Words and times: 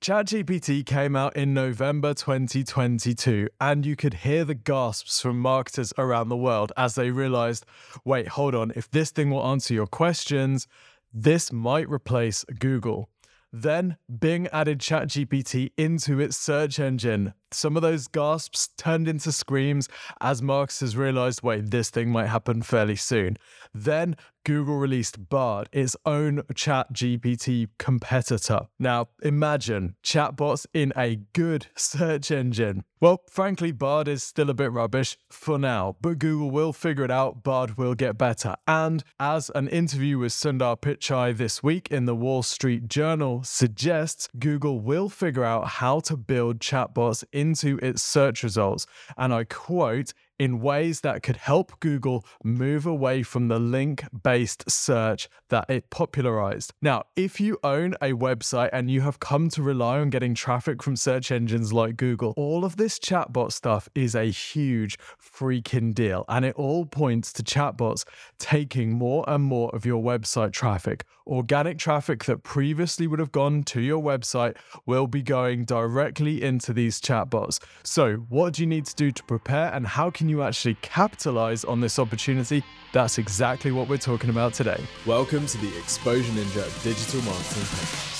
ChatGPT 0.00 0.86
came 0.86 1.14
out 1.14 1.36
in 1.36 1.52
November 1.52 2.14
2022, 2.14 3.48
and 3.60 3.84
you 3.84 3.96
could 3.96 4.14
hear 4.14 4.46
the 4.46 4.54
gasps 4.54 5.20
from 5.20 5.38
marketers 5.38 5.92
around 5.98 6.30
the 6.30 6.38
world 6.38 6.72
as 6.74 6.94
they 6.94 7.10
realized 7.10 7.66
wait, 8.02 8.28
hold 8.28 8.54
on, 8.54 8.72
if 8.74 8.90
this 8.90 9.10
thing 9.10 9.28
will 9.28 9.46
answer 9.46 9.74
your 9.74 9.86
questions, 9.86 10.66
this 11.12 11.52
might 11.52 11.86
replace 11.90 12.44
Google. 12.58 13.10
Then 13.52 13.98
Bing 14.08 14.46
added 14.54 14.78
ChatGPT 14.78 15.72
into 15.76 16.18
its 16.18 16.38
search 16.38 16.78
engine. 16.78 17.34
Some 17.52 17.76
of 17.76 17.82
those 17.82 18.06
gasps 18.06 18.68
turned 18.76 19.08
into 19.08 19.32
screams 19.32 19.88
as 20.20 20.42
Marx 20.42 20.80
has 20.80 20.96
realized 20.96 21.42
wait, 21.42 21.70
this 21.70 21.90
thing 21.90 22.10
might 22.10 22.26
happen 22.26 22.62
fairly 22.62 22.96
soon. 22.96 23.36
Then 23.74 24.16
Google 24.44 24.78
released 24.78 25.28
Bard, 25.28 25.68
its 25.72 25.96
own 26.06 26.42
ChatGPT 26.54 27.68
competitor. 27.78 28.60
Now, 28.78 29.08
imagine 29.22 29.96
chatbots 30.02 30.66
in 30.72 30.92
a 30.96 31.16
good 31.34 31.66
search 31.76 32.30
engine. 32.30 32.84
Well, 33.00 33.22
frankly, 33.30 33.72
Bard 33.72 34.08
is 34.08 34.22
still 34.22 34.50
a 34.50 34.54
bit 34.54 34.72
rubbish 34.72 35.16
for 35.30 35.58
now, 35.58 35.96
but 36.02 36.18
Google 36.18 36.50
will 36.50 36.72
figure 36.72 37.04
it 37.04 37.10
out. 37.10 37.42
Bard 37.42 37.78
will 37.78 37.94
get 37.94 38.18
better. 38.18 38.56
And 38.66 39.02
as 39.18 39.50
an 39.54 39.68
interview 39.68 40.18
with 40.18 40.32
Sundar 40.32 40.78
Pichai 40.78 41.34
this 41.34 41.62
week 41.62 41.88
in 41.90 42.04
the 42.04 42.14
Wall 42.14 42.42
Street 42.42 42.88
Journal 42.88 43.42
suggests, 43.42 44.28
Google 44.38 44.80
will 44.80 45.08
figure 45.08 45.44
out 45.44 45.66
how 45.68 46.00
to 46.00 46.16
build 46.16 46.58
chatbots 46.58 47.24
into 47.40 47.78
its 47.82 48.02
search 48.02 48.42
results. 48.42 48.86
And 49.16 49.32
I 49.32 49.44
quote, 49.44 50.12
in 50.40 50.58
ways 50.58 51.02
that 51.02 51.22
could 51.22 51.36
help 51.36 51.78
Google 51.80 52.24
move 52.42 52.86
away 52.86 53.22
from 53.22 53.48
the 53.48 53.58
link 53.58 54.02
based 54.22 54.70
search 54.70 55.28
that 55.50 55.68
it 55.68 55.90
popularized. 55.90 56.72
Now, 56.80 57.02
if 57.14 57.38
you 57.40 57.58
own 57.62 57.94
a 58.00 58.12
website 58.12 58.70
and 58.72 58.90
you 58.90 59.02
have 59.02 59.20
come 59.20 59.50
to 59.50 59.62
rely 59.62 59.98
on 59.98 60.08
getting 60.08 60.34
traffic 60.34 60.82
from 60.82 60.96
search 60.96 61.30
engines 61.30 61.74
like 61.74 61.98
Google, 61.98 62.32
all 62.38 62.64
of 62.64 62.78
this 62.78 62.98
chatbot 62.98 63.52
stuff 63.52 63.86
is 63.94 64.14
a 64.14 64.24
huge 64.24 64.98
freaking 65.22 65.92
deal. 65.92 66.24
And 66.26 66.46
it 66.46 66.56
all 66.56 66.86
points 66.86 67.34
to 67.34 67.42
chatbots 67.42 68.06
taking 68.38 68.92
more 68.92 69.28
and 69.28 69.44
more 69.44 69.68
of 69.76 69.84
your 69.84 70.02
website 70.02 70.52
traffic. 70.52 71.04
Organic 71.26 71.78
traffic 71.78 72.24
that 72.24 72.42
previously 72.42 73.06
would 73.06 73.20
have 73.20 73.30
gone 73.30 73.62
to 73.64 73.80
your 73.80 74.02
website 74.02 74.56
will 74.86 75.06
be 75.06 75.22
going 75.22 75.64
directly 75.64 76.42
into 76.42 76.72
these 76.72 76.98
chatbots. 77.00 77.62
So, 77.84 78.16
what 78.28 78.54
do 78.54 78.62
you 78.62 78.66
need 78.66 78.86
to 78.86 78.96
do 78.96 79.12
to 79.12 79.22
prepare 79.24 79.72
and 79.72 79.86
how 79.86 80.10
can 80.10 80.29
you 80.30 80.42
actually 80.42 80.76
capitalize 80.80 81.64
on 81.64 81.80
this 81.80 81.98
opportunity? 81.98 82.62
That's 82.92 83.18
exactly 83.18 83.72
what 83.72 83.88
we're 83.88 83.98
talking 83.98 84.30
about 84.30 84.54
today. 84.54 84.80
Welcome 85.04 85.46
to 85.46 85.58
the 85.58 85.76
Exposure 85.78 86.32
Ninja 86.32 86.82
Digital 86.82 87.20
Marketing 87.22 87.62
Podcast. 87.62 88.19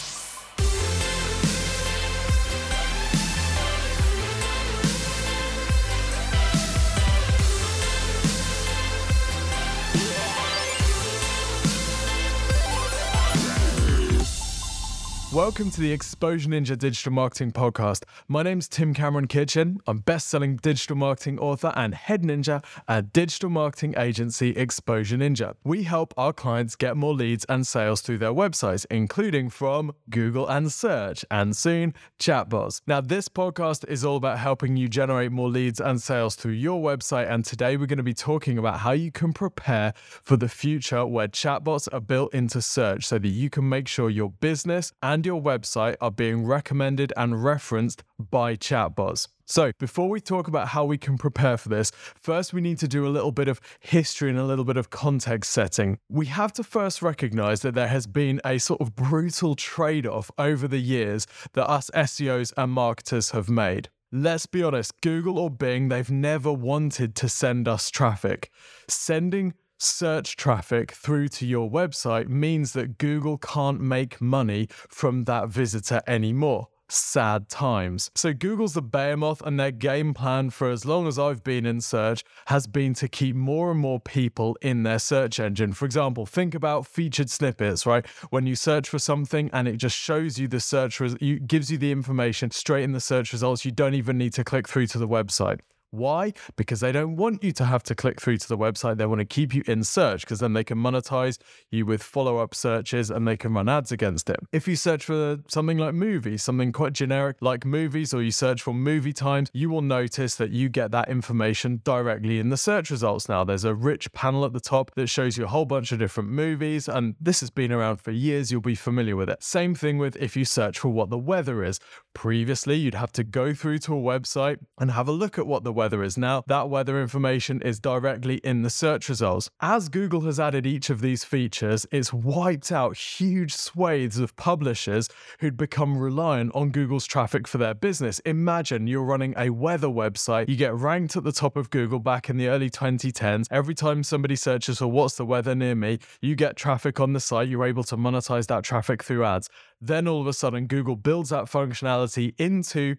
Welcome 15.45 15.71
to 15.71 15.81
the 15.81 15.91
Exposure 15.91 16.51
Ninja 16.51 16.77
Digital 16.77 17.13
Marketing 17.13 17.51
Podcast. 17.51 18.05
My 18.29 18.43
name's 18.43 18.69
Tim 18.69 18.93
Cameron 18.93 19.27
Kitchen. 19.27 19.81
I'm 19.87 20.01
best-selling 20.01 20.57
digital 20.57 20.97
marketing 20.97 21.39
author 21.39 21.73
and 21.77 21.95
head 21.95 22.23
ninja 22.23 22.63
at 22.87 23.15
digital 23.15 23.49
marketing 23.49 23.95
agency 23.97 24.51
Exposure 24.51 25.17
Ninja. 25.17 25.55
We 25.65 25.85
help 25.85 26.13
our 26.19 26.35
clients 26.35 26.77
get 26.77 26.95
more 26.95 27.15
leads 27.15 27.47
and 27.47 27.67
sales 27.67 28.03
through 28.03 28.19
their 28.19 28.35
websites, 28.35 28.85
including 28.91 29.49
from 29.49 29.93
Google 30.11 30.47
and 30.47 30.71
search, 30.71 31.25
and 31.31 31.57
soon 31.57 31.95
chatbots. 32.19 32.83
Now, 32.87 33.01
this 33.01 33.31
podcast 33.31 33.89
is 33.89 34.05
all 34.05 34.17
about 34.17 34.39
helping 34.39 34.77
you 34.77 34.89
generate 34.89 35.33
more 35.33 35.49
leads 35.49 35.81
and 35.81 36.03
sales 36.03 36.35
through 36.35 36.53
your 36.53 36.83
website, 36.83 37.31
and 37.31 37.47
today 37.47 37.79
we're 37.79 37.87
going 37.87 37.97
to 37.97 38.03
be 38.03 38.13
talking 38.13 38.59
about 38.59 38.81
how 38.81 38.93
you 38.93 39.11
can 39.11 39.33
prepare 39.33 39.95
for 39.97 40.37
the 40.37 40.51
future 40.51 41.07
where 41.07 41.29
chatbots 41.29 41.89
are 41.95 42.01
built 42.01 42.35
into 42.35 42.61
search 42.61 43.07
so 43.07 43.19
that 43.19 43.29
you 43.29 43.49
can 43.49 43.67
make 43.67 43.89
sure 43.89 44.11
your 44.11 44.33
business 44.33 44.93
and 45.03 45.21
and 45.21 45.27
your 45.31 45.41
website 45.41 45.95
are 46.01 46.11
being 46.11 46.45
recommended 46.45 47.13
and 47.17 47.45
referenced 47.45 48.03
by 48.19 48.57
chatbots. 48.57 49.29
So, 49.47 49.71
before 49.79 50.09
we 50.09 50.21
talk 50.21 50.49
about 50.49 50.69
how 50.69 50.85
we 50.85 50.99
can 50.99 51.17
prepare 51.17 51.57
for 51.57 51.69
this, 51.69 51.93
first 52.21 52.53
we 52.53 52.61
need 52.61 52.79
to 52.79 52.89
do 52.89 53.07
a 53.07 53.15
little 53.17 53.31
bit 53.31 53.47
of 53.47 53.61
history 53.79 54.29
and 54.29 54.39
a 54.41 54.45
little 54.45 54.65
bit 54.65 54.77
of 54.77 54.91
context 54.91 55.53
setting. 55.53 55.99
We 56.09 56.27
have 56.27 56.53
to 56.55 56.65
first 56.65 57.01
recognize 57.01 57.63
that 57.63 57.77
there 57.77 57.87
has 57.87 58.09
been 58.09 58.41
a 58.45 58.59
sort 58.59 58.81
of 58.81 58.97
brutal 58.97 59.55
trade 59.55 60.05
off 60.05 60.33
over 60.37 60.67
the 60.67 60.79
years 60.79 61.29
that 61.53 61.71
us 61.71 61.91
SEOs 61.95 62.53
and 62.57 62.73
marketers 62.73 63.31
have 63.31 63.49
made. 63.49 63.89
Let's 64.13 64.47
be 64.47 64.65
honest, 64.65 65.01
Google 65.03 65.39
or 65.39 65.51
Bing, 65.51 65.89
they've 65.89 66.11
never 66.11 66.53
wanted 66.53 67.15
to 67.15 67.29
send 67.29 67.69
us 67.69 67.89
traffic. 67.91 68.51
Sending 68.89 69.55
search 69.83 70.37
traffic 70.37 70.93
through 70.93 71.29
to 71.29 71.47
your 71.47 71.71
website 71.71 72.29
means 72.29 72.73
that 72.75 72.99
Google 72.99 73.39
can't 73.39 73.81
make 73.81 74.21
money 74.21 74.69
from 74.89 75.25
that 75.25 75.49
visitor 75.49 76.03
anymore. 76.07 76.69
Sad 76.89 77.49
times. 77.49 78.11
So, 78.17 78.33
Google's 78.33 78.75
the 78.75 78.83
behemoth, 78.83 79.41
and 79.43 79.61
their 79.61 79.71
game 79.71 80.13
plan 80.13 80.51
for 80.51 80.71
as 80.71 80.85
long 80.85 81.07
as 81.07 81.21
I've 81.21 81.45
been 81.45 81.65
in 81.65 81.81
search 81.81 82.25
has 82.47 82.67
been 82.67 82.95
to 82.95 83.07
keep 83.07 83.37
more 83.37 83.71
and 83.71 83.79
more 83.79 84.01
people 84.01 84.57
in 84.61 84.83
their 84.83 84.99
search 84.99 85.39
engine. 85.39 85.73
For 85.73 85.85
example, 85.85 86.27
think 86.27 86.53
about 86.53 86.89
featured 86.89 87.31
snippets, 87.31 87.87
right? 87.87 88.05
When 88.31 88.45
you 88.45 88.57
search 88.57 88.89
for 88.89 88.99
something 88.99 89.51
and 89.53 89.69
it 89.69 89.77
just 89.77 89.97
shows 89.97 90.37
you 90.41 90.49
the 90.49 90.59
search, 90.59 90.99
res- 90.99 91.15
gives 91.47 91.71
you 91.71 91.79
the 91.79 91.93
information 91.93 92.51
straight 92.51 92.83
in 92.83 92.91
the 92.91 93.01
search 93.01 93.33
results, 93.33 93.65
you 93.65 93.71
don't 93.71 93.95
even 93.95 94.19
need 94.19 94.33
to 94.33 94.43
click 94.43 94.69
through 94.69 94.89
to 94.89 94.99
the 94.99 95.09
website. 95.09 95.61
Why? 95.91 96.33
Because 96.57 96.81
they 96.81 96.93
don't 96.93 97.17
want 97.17 97.43
you 97.43 97.53
to 97.53 97.65
have 97.65 97.83
to 97.85 97.95
click 97.95 98.21
through 98.21 98.39
to 98.39 98.49
the 98.49 98.57
website. 98.57 98.97
They 98.97 99.07
want 99.07 99.21
to 99.21 99.25
keep 99.25 99.55
you 99.55 99.63
in 99.67 99.83
search 99.83 100.21
because 100.21 100.39
then 100.39 100.53
they 100.53 100.63
can 100.63 100.79
monetize 100.79 101.39
you 101.71 101.85
with 101.85 102.03
follow 102.03 102.39
up 102.39 102.55
searches 102.55 103.11
and 103.11 103.27
they 103.27 103.37
can 103.37 103.55
run 103.55 103.69
ads 103.69 103.91
against 103.91 104.31
it. 104.31 104.37
If 104.53 104.69
you 104.69 104.77
search 104.77 105.05
for 105.05 105.39
something 105.49 105.79
like 105.79 105.95
movies, 105.95 106.43
something 106.43 106.71
quite 106.71 106.93
generic 106.93 107.39
like 107.41 107.65
movies, 107.65 108.15
or 108.15 108.23
you 108.23 108.31
search 108.31 108.63
for 108.63 108.73
movie 108.73 109.13
times, 109.13 109.51
you 109.53 109.69
will 109.69 109.83
notice 109.83 110.37
that 110.37 110.51
you 110.51 110.69
get 110.69 110.93
that 110.93 111.09
information 111.09 111.81
directly 111.83 112.39
in 112.39 112.51
the 112.51 112.57
search 112.57 112.91
results 112.91 113.29
now. 113.29 113.43
There's 113.43 113.65
a 113.65 113.75
rich 113.75 114.13
panel 114.13 114.45
at 114.45 114.53
the 114.53 114.61
top 114.61 114.93
that 114.95 115.09
shows 115.09 115.37
you 115.37 115.45
a 115.45 115.49
whole 115.49 115.65
bunch 115.65 115.91
of 115.91 115.99
different 115.99 116.31
movies, 116.31 116.89
and 116.89 117.17
this 117.21 117.41
has 117.41 117.51
been 117.51 117.73
around 117.73 117.97
for 117.97 118.13
years. 118.13 118.53
You'll 118.53 118.61
be 118.61 118.75
familiar 118.77 119.17
with 119.17 119.29
it. 119.29 119.43
Same 119.43 119.75
thing 119.75 119.99
with 119.99 120.17
if 120.17 120.37
you 120.37 120.45
search 120.45 120.79
for 120.79 120.89
what 120.89 121.11
the 121.11 121.19
weather 121.19 121.65
is. 121.65 121.81
Previously, 122.15 122.77
you'd 122.77 122.95
have 122.95 123.13
to 123.13 123.25
go 123.25 123.53
through 123.55 123.79
to 123.79 123.95
a 123.95 124.01
website 124.01 124.59
and 124.79 124.93
have 124.93 125.09
a 125.09 125.13
look 125.13 125.39
at 125.39 125.47
what 125.47 125.65
the 125.65 125.73
weather 125.81 126.03
is. 126.03 126.19
Now, 126.19 126.45
that 126.47 126.69
weather 126.69 127.01
information 127.01 127.63
is 127.63 127.81
directly 127.81 128.37
in 128.45 128.61
the 128.61 128.69
search 128.69 129.09
results. 129.09 129.49
As 129.63 129.89
Google 129.89 130.21
has 130.27 130.39
added 130.39 130.67
each 130.67 130.91
of 130.91 131.01
these 131.01 131.25
features, 131.25 131.87
it's 131.91 132.13
wiped 132.13 132.71
out 132.71 132.99
huge 132.99 133.55
swathes 133.55 134.19
of 134.19 134.37
publishers 134.37 135.09
who'd 135.39 135.57
become 135.57 135.97
reliant 135.97 136.55
on 136.55 136.69
Google's 136.69 137.07
traffic 137.07 137.49
for 137.49 137.57
their 137.57 137.73
business. 137.73 138.19
Imagine 138.27 138.87
you're 138.87 139.03
running 139.03 139.33
a 139.39 139.49
weather 139.49 139.89
website, 139.89 140.51
you 140.51 140.57
get 140.57 140.75
ranked 140.75 141.17
at 141.17 141.25
the 141.25 141.33
top 141.33 141.57
of 141.57 141.71
Google 141.71 141.99
back 141.99 142.29
in 142.29 142.37
the 142.37 142.49
early 142.49 142.69
2010s. 142.69 143.47
Every 143.51 143.75
time 143.75 144.03
somebody 144.03 144.37
searches 144.37 144.81
for 144.81 144.89
what's 144.89 145.17
the 145.17 145.25
weather 145.25 145.55
near 145.55 145.75
me, 145.75 145.99
you 146.21 146.35
get 146.35 146.57
traffic 146.57 147.01
on 147.01 147.15
the 147.15 147.21
site, 147.21 147.49
you're 147.49 147.65
able 147.65 147.85
to 147.85 147.97
monetize 147.97 148.49
that 148.49 148.65
traffic 148.65 149.03
through 149.03 149.25
ads. 149.25 149.49
Then 149.81 150.07
all 150.07 150.21
of 150.21 150.27
a 150.27 150.35
sudden, 150.35 150.67
Google 150.67 150.97
builds 150.97 151.31
that 151.31 151.47
functionality 151.47 152.35
into 152.39 152.97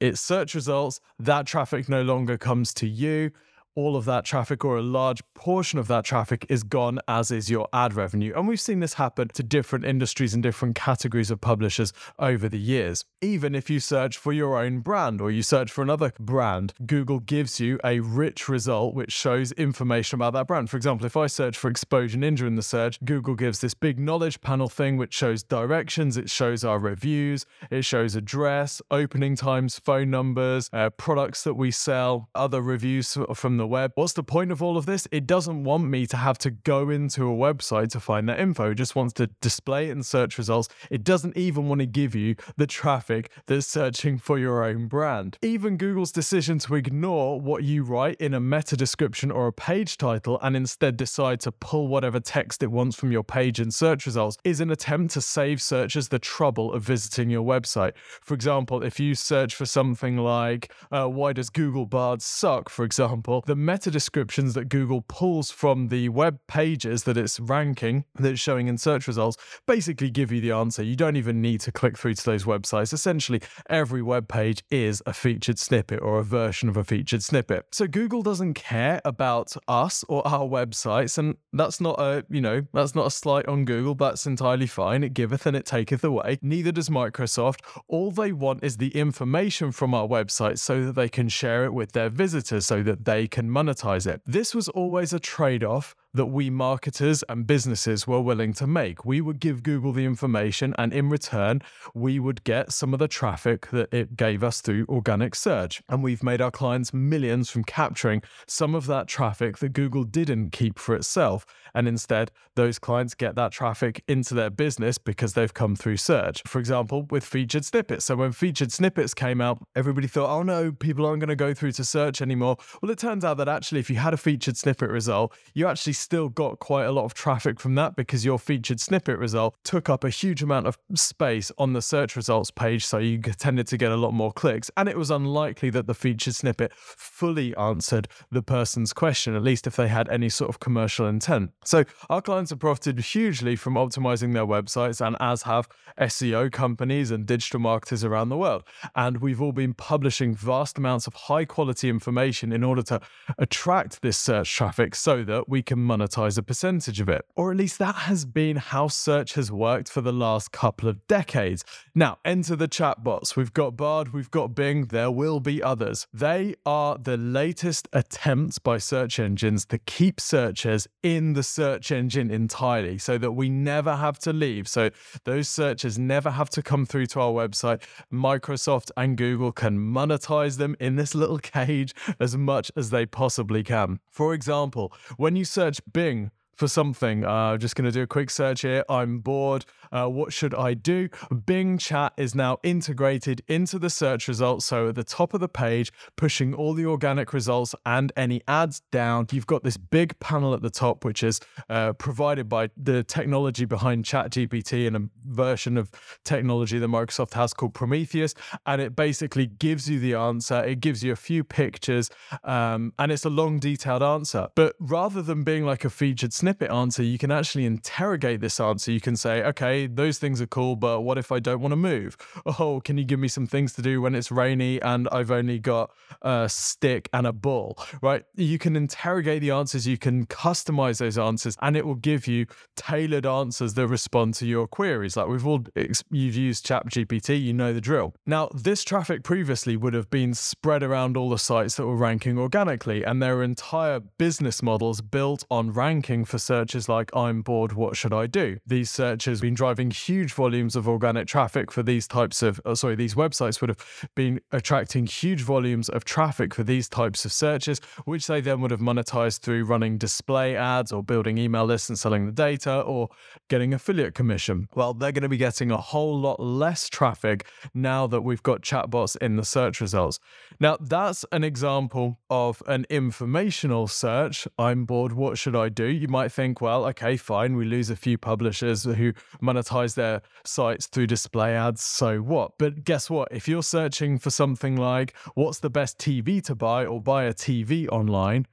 its 0.00 0.20
search 0.20 0.54
results. 0.54 1.00
That 1.18 1.46
traffic 1.46 1.88
no 1.88 2.02
longer 2.02 2.36
comes 2.38 2.74
to 2.74 2.86
you 2.86 3.30
all 3.76 3.94
of 3.94 4.06
that 4.06 4.24
traffic 4.24 4.64
or 4.64 4.78
a 4.78 4.82
large 4.82 5.22
portion 5.34 5.78
of 5.78 5.86
that 5.86 6.04
traffic 6.04 6.46
is 6.48 6.62
gone, 6.62 6.98
as 7.06 7.30
is 7.30 7.50
your 7.50 7.68
ad 7.72 7.94
revenue. 7.94 8.32
And 8.34 8.48
we've 8.48 8.60
seen 8.60 8.80
this 8.80 8.94
happen 8.94 9.28
to 9.28 9.42
different 9.42 9.84
industries 9.84 10.32
and 10.34 10.42
different 10.42 10.74
categories 10.74 11.30
of 11.30 11.40
publishers 11.40 11.92
over 12.18 12.48
the 12.48 12.58
years. 12.58 13.04
Even 13.20 13.54
if 13.54 13.68
you 13.68 13.78
search 13.78 14.16
for 14.16 14.32
your 14.32 14.56
own 14.56 14.80
brand 14.80 15.20
or 15.20 15.30
you 15.30 15.42
search 15.42 15.70
for 15.70 15.82
another 15.82 16.12
brand, 16.18 16.72
Google 16.86 17.20
gives 17.20 17.60
you 17.60 17.78
a 17.84 18.00
rich 18.00 18.48
result 18.48 18.94
which 18.94 19.12
shows 19.12 19.52
information 19.52 20.16
about 20.16 20.32
that 20.32 20.46
brand. 20.46 20.70
For 20.70 20.78
example, 20.78 21.04
if 21.06 21.16
I 21.16 21.26
search 21.26 21.56
for 21.56 21.68
Exposure 21.68 22.18
Ninja 22.18 22.46
in 22.46 22.56
the 22.56 22.62
search, 22.62 22.98
Google 23.04 23.34
gives 23.34 23.60
this 23.60 23.74
big 23.74 23.98
knowledge 24.00 24.40
panel 24.40 24.70
thing 24.70 24.96
which 24.96 25.12
shows 25.12 25.42
directions, 25.42 26.16
it 26.16 26.30
shows 26.30 26.64
our 26.64 26.78
reviews, 26.78 27.44
it 27.70 27.84
shows 27.84 28.16
address, 28.16 28.80
opening 28.90 29.36
times, 29.36 29.78
phone 29.78 30.10
numbers, 30.10 30.70
uh, 30.72 30.88
products 30.90 31.44
that 31.44 31.54
we 31.54 31.70
sell, 31.70 32.30
other 32.34 32.62
reviews 32.62 33.18
from 33.34 33.58
the 33.58 33.65
the 33.66 33.70
web. 33.70 33.90
What's 33.96 34.12
the 34.12 34.22
point 34.22 34.52
of 34.52 34.62
all 34.62 34.76
of 34.76 34.86
this? 34.86 35.08
It 35.10 35.26
doesn't 35.26 35.64
want 35.64 35.84
me 35.86 36.06
to 36.06 36.16
have 36.16 36.38
to 36.38 36.50
go 36.52 36.88
into 36.88 37.24
a 37.24 37.34
website 37.34 37.88
to 37.90 38.00
find 38.00 38.28
that 38.28 38.38
info. 38.38 38.70
It 38.70 38.76
just 38.76 38.94
wants 38.94 39.12
to 39.14 39.26
display 39.40 39.88
it 39.88 39.90
in 39.90 40.04
search 40.04 40.38
results. 40.38 40.68
It 40.88 41.02
doesn't 41.02 41.36
even 41.36 41.68
want 41.68 41.80
to 41.80 41.86
give 41.86 42.14
you 42.14 42.36
the 42.56 42.68
traffic 42.68 43.32
that's 43.46 43.66
searching 43.66 44.18
for 44.18 44.38
your 44.38 44.62
own 44.62 44.86
brand. 44.86 45.36
Even 45.42 45.76
Google's 45.76 46.12
decision 46.12 46.60
to 46.60 46.76
ignore 46.76 47.40
what 47.40 47.64
you 47.64 47.82
write 47.82 48.20
in 48.20 48.34
a 48.34 48.40
meta 48.40 48.76
description 48.76 49.32
or 49.32 49.48
a 49.48 49.52
page 49.52 49.98
title 49.98 50.38
and 50.42 50.54
instead 50.56 50.96
decide 50.96 51.40
to 51.40 51.50
pull 51.50 51.88
whatever 51.88 52.20
text 52.20 52.62
it 52.62 52.70
wants 52.70 52.96
from 52.96 53.10
your 53.10 53.24
page 53.24 53.58
in 53.58 53.72
search 53.72 54.06
results 54.06 54.36
is 54.44 54.60
an 54.60 54.70
attempt 54.70 55.12
to 55.14 55.20
save 55.20 55.60
searchers 55.60 56.08
the 56.08 56.20
trouble 56.20 56.72
of 56.72 56.84
visiting 56.84 57.30
your 57.30 57.44
website. 57.44 57.94
For 58.22 58.34
example, 58.34 58.84
if 58.84 59.00
you 59.00 59.16
search 59.16 59.56
for 59.56 59.66
something 59.66 60.18
like, 60.18 60.72
uh, 60.92 61.06
why 61.06 61.32
does 61.32 61.50
Google 61.50 61.86
Bard 61.86 62.22
suck, 62.22 62.68
for 62.68 62.84
example, 62.84 63.42
the 63.46 63.55
meta 63.56 63.90
descriptions 63.90 64.54
that 64.54 64.68
Google 64.68 65.02
pulls 65.02 65.50
from 65.50 65.88
the 65.88 66.08
web 66.10 66.38
pages 66.46 67.04
that 67.04 67.16
it's 67.16 67.40
ranking, 67.40 68.04
that 68.14 68.32
it's 68.32 68.40
showing 68.40 68.68
in 68.68 68.78
search 68.78 69.06
results, 69.08 69.36
basically 69.66 70.10
give 70.10 70.30
you 70.30 70.40
the 70.40 70.52
answer. 70.52 70.82
You 70.82 70.96
don't 70.96 71.16
even 71.16 71.40
need 71.40 71.60
to 71.62 71.72
click 71.72 71.96
through 71.96 72.14
to 72.14 72.24
those 72.24 72.44
websites. 72.44 72.92
Essentially, 72.92 73.40
every 73.68 74.02
web 74.02 74.28
page 74.28 74.62
is 74.70 75.02
a 75.06 75.12
featured 75.12 75.58
snippet 75.58 76.00
or 76.02 76.18
a 76.18 76.24
version 76.24 76.68
of 76.68 76.76
a 76.76 76.84
featured 76.84 77.22
snippet. 77.22 77.66
So 77.72 77.86
Google 77.86 78.22
doesn't 78.22 78.54
care 78.54 79.00
about 79.04 79.54
us 79.66 80.04
or 80.08 80.26
our 80.26 80.46
websites, 80.46 81.18
and 81.18 81.36
that's 81.52 81.80
not 81.80 81.98
a, 81.98 82.24
you 82.28 82.40
know, 82.40 82.66
that's 82.72 82.94
not 82.94 83.06
a 83.06 83.10
slight 83.10 83.46
on 83.46 83.64
Google, 83.64 83.94
that's 83.94 84.26
entirely 84.26 84.66
fine. 84.66 85.02
It 85.02 85.14
giveth 85.14 85.46
and 85.46 85.56
it 85.56 85.64
taketh 85.64 86.04
away. 86.04 86.38
Neither 86.42 86.72
does 86.72 86.88
Microsoft. 86.88 87.60
All 87.88 88.10
they 88.10 88.32
want 88.32 88.62
is 88.62 88.76
the 88.76 88.88
information 88.96 89.72
from 89.72 89.94
our 89.94 90.06
website 90.06 90.58
so 90.58 90.84
that 90.84 90.94
they 90.94 91.08
can 91.08 91.28
share 91.28 91.64
it 91.64 91.72
with 91.72 91.92
their 91.92 92.08
visitors 92.08 92.66
so 92.66 92.82
that 92.82 93.04
they 93.04 93.26
can 93.36 93.50
monetize 93.50 94.06
it. 94.06 94.22
This 94.24 94.54
was 94.54 94.66
always 94.70 95.12
a 95.12 95.20
trade 95.20 95.62
off 95.62 95.94
that 96.16 96.26
we 96.26 96.48
marketers 96.48 97.22
and 97.28 97.46
businesses 97.46 98.06
were 98.06 98.20
willing 98.20 98.52
to 98.54 98.66
make. 98.66 99.04
We 99.04 99.20
would 99.20 99.38
give 99.38 99.62
Google 99.62 99.92
the 99.92 100.04
information, 100.04 100.74
and 100.78 100.92
in 100.92 101.10
return, 101.10 101.62
we 101.94 102.18
would 102.18 102.42
get 102.44 102.72
some 102.72 102.92
of 102.94 102.98
the 102.98 103.08
traffic 103.08 103.68
that 103.70 103.92
it 103.92 104.16
gave 104.16 104.42
us 104.42 104.60
through 104.60 104.86
organic 104.88 105.34
search. 105.34 105.82
And 105.88 106.02
we've 106.02 106.22
made 106.22 106.40
our 106.40 106.50
clients 106.50 106.94
millions 106.94 107.50
from 107.50 107.64
capturing 107.64 108.22
some 108.46 108.74
of 108.74 108.86
that 108.86 109.08
traffic 109.08 109.58
that 109.58 109.74
Google 109.74 110.04
didn't 110.04 110.50
keep 110.50 110.78
for 110.78 110.94
itself. 110.94 111.44
And 111.74 111.86
instead, 111.86 112.30
those 112.54 112.78
clients 112.78 113.14
get 113.14 113.34
that 113.34 113.52
traffic 113.52 114.02
into 114.08 114.32
their 114.32 114.48
business 114.48 114.96
because 114.96 115.34
they've 115.34 115.52
come 115.52 115.76
through 115.76 115.98
search. 115.98 116.42
For 116.46 116.58
example, 116.58 117.06
with 117.10 117.24
featured 117.24 117.66
snippets. 117.66 118.06
So 118.06 118.16
when 118.16 118.32
featured 118.32 118.72
snippets 118.72 119.12
came 119.12 119.42
out, 119.42 119.58
everybody 119.74 120.06
thought, 120.06 120.30
oh 120.34 120.42
no, 120.42 120.72
people 120.72 121.04
aren't 121.04 121.20
going 121.20 121.28
to 121.28 121.36
go 121.36 121.52
through 121.52 121.72
to 121.72 121.84
search 121.84 122.22
anymore. 122.22 122.56
Well, 122.80 122.90
it 122.90 122.98
turns 122.98 123.24
out 123.24 123.36
that 123.36 123.48
actually, 123.48 123.80
if 123.80 123.90
you 123.90 123.96
had 123.96 124.14
a 124.14 124.16
featured 124.16 124.56
snippet 124.56 124.88
result, 124.88 125.34
you 125.52 125.66
actually 125.66 125.92
still 126.06 126.28
got 126.28 126.60
quite 126.60 126.84
a 126.84 126.92
lot 126.92 127.04
of 127.04 127.14
traffic 127.14 127.58
from 127.58 127.74
that 127.74 127.96
because 127.96 128.24
your 128.24 128.38
featured 128.38 128.78
snippet 128.80 129.18
result 129.18 129.56
took 129.64 129.88
up 129.88 130.04
a 130.04 130.08
huge 130.08 130.40
amount 130.40 130.64
of 130.64 130.78
space 130.94 131.50
on 131.58 131.72
the 131.72 131.82
search 131.82 132.14
results 132.14 132.48
page. 132.52 132.86
So 132.86 132.98
you 132.98 133.18
tended 133.18 133.66
to 133.66 133.76
get 133.76 133.90
a 133.90 133.96
lot 133.96 134.14
more 134.14 134.32
clicks. 134.32 134.70
And 134.76 134.88
it 134.88 134.96
was 134.96 135.10
unlikely 135.10 135.70
that 135.70 135.88
the 135.88 135.94
featured 135.94 136.36
snippet 136.36 136.72
fully 136.76 137.56
answered 137.56 138.06
the 138.30 138.40
person's 138.40 138.92
question, 138.92 139.34
at 139.34 139.42
least 139.42 139.66
if 139.66 139.74
they 139.74 139.88
had 139.88 140.08
any 140.08 140.28
sort 140.28 140.48
of 140.48 140.60
commercial 140.60 141.08
intent. 141.08 141.50
So 141.64 141.82
our 142.08 142.22
clients 142.22 142.50
have 142.50 142.60
profited 142.60 143.00
hugely 143.00 143.56
from 143.56 143.74
optimizing 143.74 144.32
their 144.32 144.46
websites, 144.46 145.04
and 145.04 145.16
as 145.18 145.42
have 145.42 145.66
SEO 146.00 146.52
companies 146.52 147.10
and 147.10 147.26
digital 147.26 147.58
marketers 147.58 148.04
around 148.04 148.28
the 148.28 148.36
world. 148.36 148.62
And 148.94 149.16
we've 149.16 149.42
all 149.42 149.50
been 149.50 149.74
publishing 149.74 150.36
vast 150.36 150.78
amounts 150.78 151.08
of 151.08 151.14
high 151.14 151.46
quality 151.46 151.88
information 151.88 152.52
in 152.52 152.62
order 152.62 152.82
to 152.82 153.00
attract 153.38 154.02
this 154.02 154.16
search 154.16 154.54
traffic 154.54 154.94
so 154.94 155.24
that 155.24 155.48
we 155.48 155.62
can 155.62 155.80
monetize 155.86 156.36
a 156.36 156.42
percentage 156.42 157.00
of 157.00 157.08
it. 157.08 157.24
Or 157.34 157.50
at 157.50 157.56
least 157.56 157.78
that 157.78 157.94
has 157.94 158.24
been 158.24 158.56
how 158.56 158.88
search 158.88 159.34
has 159.34 159.50
worked 159.52 159.88
for 159.88 160.00
the 160.00 160.12
last 160.12 160.52
couple 160.52 160.88
of 160.88 161.06
decades. 161.06 161.64
Now, 161.94 162.18
enter 162.24 162.56
the 162.56 162.68
chatbots. 162.68 163.36
We've 163.36 163.52
got 163.52 163.76
Bard, 163.76 164.12
we've 164.12 164.30
got 164.30 164.54
Bing, 164.54 164.86
there 164.86 165.10
will 165.10 165.40
be 165.40 165.62
others. 165.62 166.06
They 166.12 166.54
are 166.64 166.98
the 166.98 167.16
latest 167.16 167.88
attempts 167.92 168.58
by 168.58 168.78
search 168.78 169.18
engines 169.18 169.64
to 169.66 169.78
keep 169.78 170.20
searchers 170.20 170.88
in 171.02 171.34
the 171.34 171.42
search 171.42 171.92
engine 171.92 172.30
entirely 172.30 172.98
so 172.98 173.18
that 173.18 173.32
we 173.32 173.48
never 173.48 173.96
have 173.96 174.18
to 174.20 174.32
leave. 174.32 174.66
So 174.68 174.90
those 175.24 175.48
searchers 175.48 175.98
never 175.98 176.30
have 176.30 176.50
to 176.50 176.62
come 176.62 176.86
through 176.86 177.06
to 177.06 177.20
our 177.20 177.32
website. 177.32 177.82
Microsoft 178.12 178.90
and 178.96 179.16
Google 179.16 179.52
can 179.52 179.78
monetize 179.78 180.58
them 180.58 180.76
in 180.80 180.96
this 180.96 181.14
little 181.14 181.38
cage 181.56 181.94
as 182.18 182.36
much 182.36 182.70
as 182.76 182.90
they 182.90 183.06
possibly 183.06 183.62
can. 183.62 184.00
For 184.10 184.34
example, 184.34 184.92
when 185.16 185.36
you 185.36 185.44
search 185.44 185.75
Bing 185.80 186.30
for 186.54 186.68
something. 186.68 187.24
Uh, 187.24 187.56
just 187.56 187.76
going 187.76 187.84
to 187.84 187.92
do 187.92 188.02
a 188.02 188.06
quick 188.06 188.30
search 188.30 188.62
here. 188.62 188.84
I'm 188.88 189.20
bored. 189.20 189.64
Uh, 189.92 190.06
what 190.06 190.32
should 190.32 190.54
I 190.54 190.74
do? 190.74 191.08
Bing 191.44 191.78
Chat 191.78 192.12
is 192.16 192.34
now 192.34 192.58
integrated 192.62 193.42
into 193.48 193.78
the 193.78 193.90
search 193.90 194.28
results. 194.28 194.66
So 194.66 194.88
at 194.88 194.94
the 194.94 195.04
top 195.04 195.34
of 195.34 195.40
the 195.40 195.48
page, 195.48 195.92
pushing 196.16 196.54
all 196.54 196.74
the 196.74 196.86
organic 196.86 197.32
results 197.32 197.74
and 197.84 198.12
any 198.16 198.42
ads 198.48 198.80
down. 198.90 199.26
You've 199.32 199.46
got 199.46 199.62
this 199.62 199.76
big 199.76 200.18
panel 200.20 200.54
at 200.54 200.62
the 200.62 200.70
top, 200.70 201.04
which 201.04 201.22
is 201.22 201.40
uh, 201.68 201.92
provided 201.94 202.48
by 202.48 202.70
the 202.76 203.02
technology 203.04 203.64
behind 203.64 204.04
ChatGPT 204.04 204.86
and 204.86 204.96
a 204.96 205.02
version 205.26 205.76
of 205.76 205.90
technology 206.24 206.78
that 206.78 206.88
Microsoft 206.88 207.34
has 207.34 207.52
called 207.52 207.74
Prometheus. 207.74 208.34
And 208.64 208.80
it 208.80 208.96
basically 208.96 209.46
gives 209.46 209.88
you 209.88 209.98
the 209.98 210.14
answer. 210.14 210.62
It 210.64 210.80
gives 210.80 211.02
you 211.02 211.12
a 211.12 211.16
few 211.16 211.44
pictures, 211.44 212.10
um, 212.44 212.92
and 212.98 213.12
it's 213.12 213.24
a 213.24 213.30
long, 213.30 213.58
detailed 213.58 214.02
answer. 214.02 214.48
But 214.54 214.76
rather 214.78 215.22
than 215.22 215.44
being 215.44 215.64
like 215.64 215.84
a 215.84 215.90
featured 215.90 216.32
snippet 216.32 216.70
answer, 216.70 217.02
you 217.02 217.18
can 217.18 217.30
actually 217.30 217.66
interrogate 217.66 218.40
this 218.40 218.60
answer. 218.60 218.92
You 218.92 219.00
can 219.00 219.16
say, 219.16 219.42
okay, 219.42 219.75
those 219.84 220.16
things 220.18 220.40
are 220.40 220.46
cool, 220.46 220.76
but 220.76 221.02
what 221.02 221.18
if 221.18 221.30
I 221.30 221.40
don't 221.40 221.60
want 221.60 221.72
to 221.72 221.76
move? 221.76 222.16
Oh, 222.46 222.80
can 222.82 222.96
you 222.96 223.04
give 223.04 223.20
me 223.20 223.28
some 223.28 223.46
things 223.46 223.74
to 223.74 223.82
do 223.82 224.00
when 224.00 224.14
it's 224.14 224.32
rainy 224.32 224.80
and 224.80 225.06
I've 225.12 225.30
only 225.30 225.58
got 225.58 225.90
a 226.22 226.48
stick 226.48 227.10
and 227.12 227.26
a 227.26 227.32
ball, 227.34 227.78
right? 228.00 228.24
You 228.34 228.58
can 228.58 228.76
interrogate 228.76 229.42
the 229.42 229.50
answers, 229.50 229.86
you 229.86 229.98
can 229.98 230.24
customize 230.26 230.98
those 230.98 231.18
answers, 231.18 231.56
and 231.60 231.76
it 231.76 231.84
will 231.84 231.96
give 231.96 232.26
you 232.26 232.46
tailored 232.76 233.26
answers 233.26 233.74
that 233.74 233.86
respond 233.86 234.32
to 234.34 234.46
your 234.46 234.66
queries. 234.66 235.16
Like 235.16 235.28
we've 235.28 235.46
all, 235.46 235.64
you've 235.74 236.36
used 236.36 236.66
ChatGPT, 236.66 237.42
you 237.42 237.52
know 237.52 237.74
the 237.74 237.80
drill. 237.80 238.14
Now, 238.24 238.48
this 238.54 238.84
traffic 238.84 239.22
previously 239.22 239.76
would 239.76 239.92
have 239.94 240.08
been 240.08 240.32
spread 240.32 240.82
around 240.82 241.16
all 241.16 241.28
the 241.28 241.38
sites 241.38 241.76
that 241.76 241.86
were 241.86 241.96
ranking 241.96 242.38
organically, 242.38 243.04
and 243.04 243.22
there 243.22 243.36
are 243.36 243.42
entire 243.42 244.00
business 244.00 244.62
models 244.62 245.00
built 245.00 245.44
on 245.50 245.72
ranking 245.72 246.24
for 246.24 246.38
searches 246.38 246.88
like 246.88 247.14
I'm 247.14 247.42
bored, 247.42 247.72
what 247.72 247.96
should 247.96 248.12
I 248.12 248.26
do? 248.26 248.58
These 248.66 248.90
searches 248.90 249.38
have 249.38 249.42
been 249.42 249.54
driving 249.66 249.90
huge 249.90 250.32
volumes 250.32 250.76
of 250.76 250.86
organic 250.86 251.26
traffic 251.26 251.72
for 251.72 251.82
these 251.82 252.06
types 252.06 252.40
of, 252.40 252.60
oh, 252.64 252.74
sorry, 252.74 252.94
these 252.94 253.16
websites 253.16 253.60
would 253.60 253.68
have 253.68 254.08
been 254.14 254.40
attracting 254.52 255.04
huge 255.04 255.42
volumes 255.42 255.88
of 255.88 256.04
traffic 256.04 256.54
for 256.54 256.62
these 256.62 256.88
types 256.88 257.24
of 257.24 257.32
searches, 257.32 257.80
which 258.04 258.28
they 258.28 258.40
then 258.40 258.60
would 258.60 258.70
have 258.70 258.78
monetized 258.78 259.40
through 259.40 259.64
running 259.64 259.98
display 259.98 260.54
ads 260.54 260.92
or 260.92 261.02
building 261.02 261.36
email 261.36 261.64
lists 261.64 261.88
and 261.88 261.98
selling 261.98 262.26
the 262.26 262.30
data 262.30 262.80
or 262.82 263.08
getting 263.48 263.74
affiliate 263.74 264.14
commission. 264.14 264.68
Well, 264.76 264.94
they're 264.94 265.10
going 265.10 265.22
to 265.22 265.28
be 265.28 265.36
getting 265.36 265.72
a 265.72 265.78
whole 265.78 266.16
lot 266.16 266.38
less 266.38 266.88
traffic 266.88 267.48
now 267.74 268.06
that 268.06 268.20
we've 268.20 268.44
got 268.44 268.62
chatbots 268.62 269.16
in 269.16 269.34
the 269.34 269.44
search 269.44 269.80
results. 269.80 270.20
Now, 270.60 270.76
that's 270.80 271.24
an 271.32 271.42
example 271.42 272.20
of 272.30 272.62
an 272.68 272.86
informational 272.88 273.88
search. 273.88 274.46
I'm 274.60 274.84
bored, 274.84 275.12
what 275.12 275.38
should 275.38 275.56
I 275.56 275.70
do? 275.70 275.86
You 275.86 276.06
might 276.06 276.30
think, 276.30 276.60
well, 276.60 276.86
okay, 276.86 277.16
fine, 277.16 277.56
we 277.56 277.64
lose 277.64 277.90
a 277.90 277.96
few 277.96 278.16
publishers 278.16 278.84
who 278.84 279.12
monetize 279.42 279.55
their 279.94 280.22
sites 280.44 280.86
through 280.86 281.06
display 281.06 281.54
ads, 281.54 281.82
so 281.82 282.18
what? 282.18 282.52
But 282.58 282.84
guess 282.84 283.10
what? 283.10 283.28
If 283.30 283.48
you're 283.48 283.62
searching 283.62 284.18
for 284.18 284.30
something 284.30 284.76
like 284.76 285.14
what's 285.34 285.60
the 285.60 285.70
best 285.70 285.98
TV 285.98 286.42
to 286.44 286.54
buy 286.54 286.84
or 286.84 287.00
buy 287.00 287.24
a 287.24 287.34
TV 287.34 287.88
online, 287.88 288.46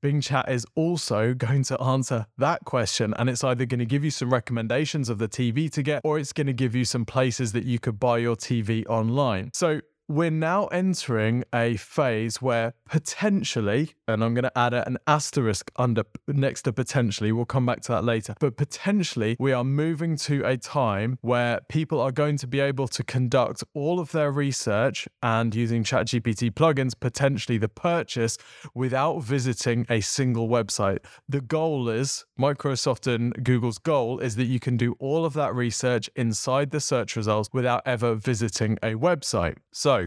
Bing 0.00 0.20
Chat 0.20 0.48
is 0.48 0.64
also 0.76 1.34
going 1.34 1.64
to 1.64 1.80
answer 1.80 2.26
that 2.38 2.64
question. 2.64 3.14
And 3.18 3.28
it's 3.28 3.42
either 3.42 3.66
going 3.66 3.80
to 3.80 3.86
give 3.86 4.04
you 4.04 4.10
some 4.10 4.30
recommendations 4.30 5.08
of 5.08 5.18
the 5.18 5.28
TV 5.28 5.70
to 5.72 5.82
get, 5.82 6.02
or 6.04 6.18
it's 6.18 6.32
going 6.32 6.46
to 6.46 6.52
give 6.52 6.74
you 6.74 6.84
some 6.84 7.04
places 7.04 7.52
that 7.52 7.64
you 7.64 7.78
could 7.78 7.98
buy 7.98 8.18
your 8.18 8.36
TV 8.36 8.86
online. 8.86 9.50
So 9.54 9.80
we're 10.08 10.30
now 10.30 10.66
entering 10.68 11.44
a 11.54 11.76
phase 11.76 12.40
where 12.40 12.72
potentially, 12.88 13.94
and 14.06 14.24
I'm 14.24 14.32
going 14.32 14.44
to 14.44 14.58
add 14.58 14.72
an 14.72 14.96
asterisk 15.06 15.70
under 15.76 16.04
next 16.26 16.62
to 16.62 16.72
potentially, 16.72 17.30
we'll 17.30 17.44
come 17.44 17.66
back 17.66 17.82
to 17.82 17.92
that 17.92 18.04
later, 18.04 18.34
but 18.40 18.56
potentially 18.56 19.36
we 19.38 19.52
are 19.52 19.64
moving 19.64 20.16
to 20.16 20.42
a 20.46 20.56
time 20.56 21.18
where 21.20 21.60
people 21.68 22.00
are 22.00 22.10
going 22.10 22.38
to 22.38 22.46
be 22.46 22.58
able 22.60 22.88
to 22.88 23.04
conduct 23.04 23.62
all 23.74 24.00
of 24.00 24.12
their 24.12 24.32
research 24.32 25.06
and 25.22 25.54
using 25.54 25.84
ChatGPT 25.84 26.52
plugins, 26.52 26.92
potentially 26.98 27.58
the 27.58 27.68
purchase 27.68 28.38
without 28.74 29.22
visiting 29.22 29.84
a 29.90 30.00
single 30.00 30.48
website. 30.48 30.98
The 31.28 31.42
goal 31.42 31.90
is 31.90 32.24
Microsoft 32.38 33.12
and 33.12 33.32
Google's 33.42 33.78
goal 33.78 34.20
is 34.20 34.36
that 34.36 34.44
you 34.44 34.60
can 34.60 34.76
do 34.76 34.94
all 35.00 35.24
of 35.24 35.32
that 35.34 35.54
research 35.54 36.08
inside 36.14 36.70
the 36.70 36.80
search 36.80 37.16
results 37.16 37.50
without 37.52 37.82
ever 37.84 38.14
visiting 38.14 38.78
a 38.82 38.94
website. 38.94 39.56
So, 39.72 40.06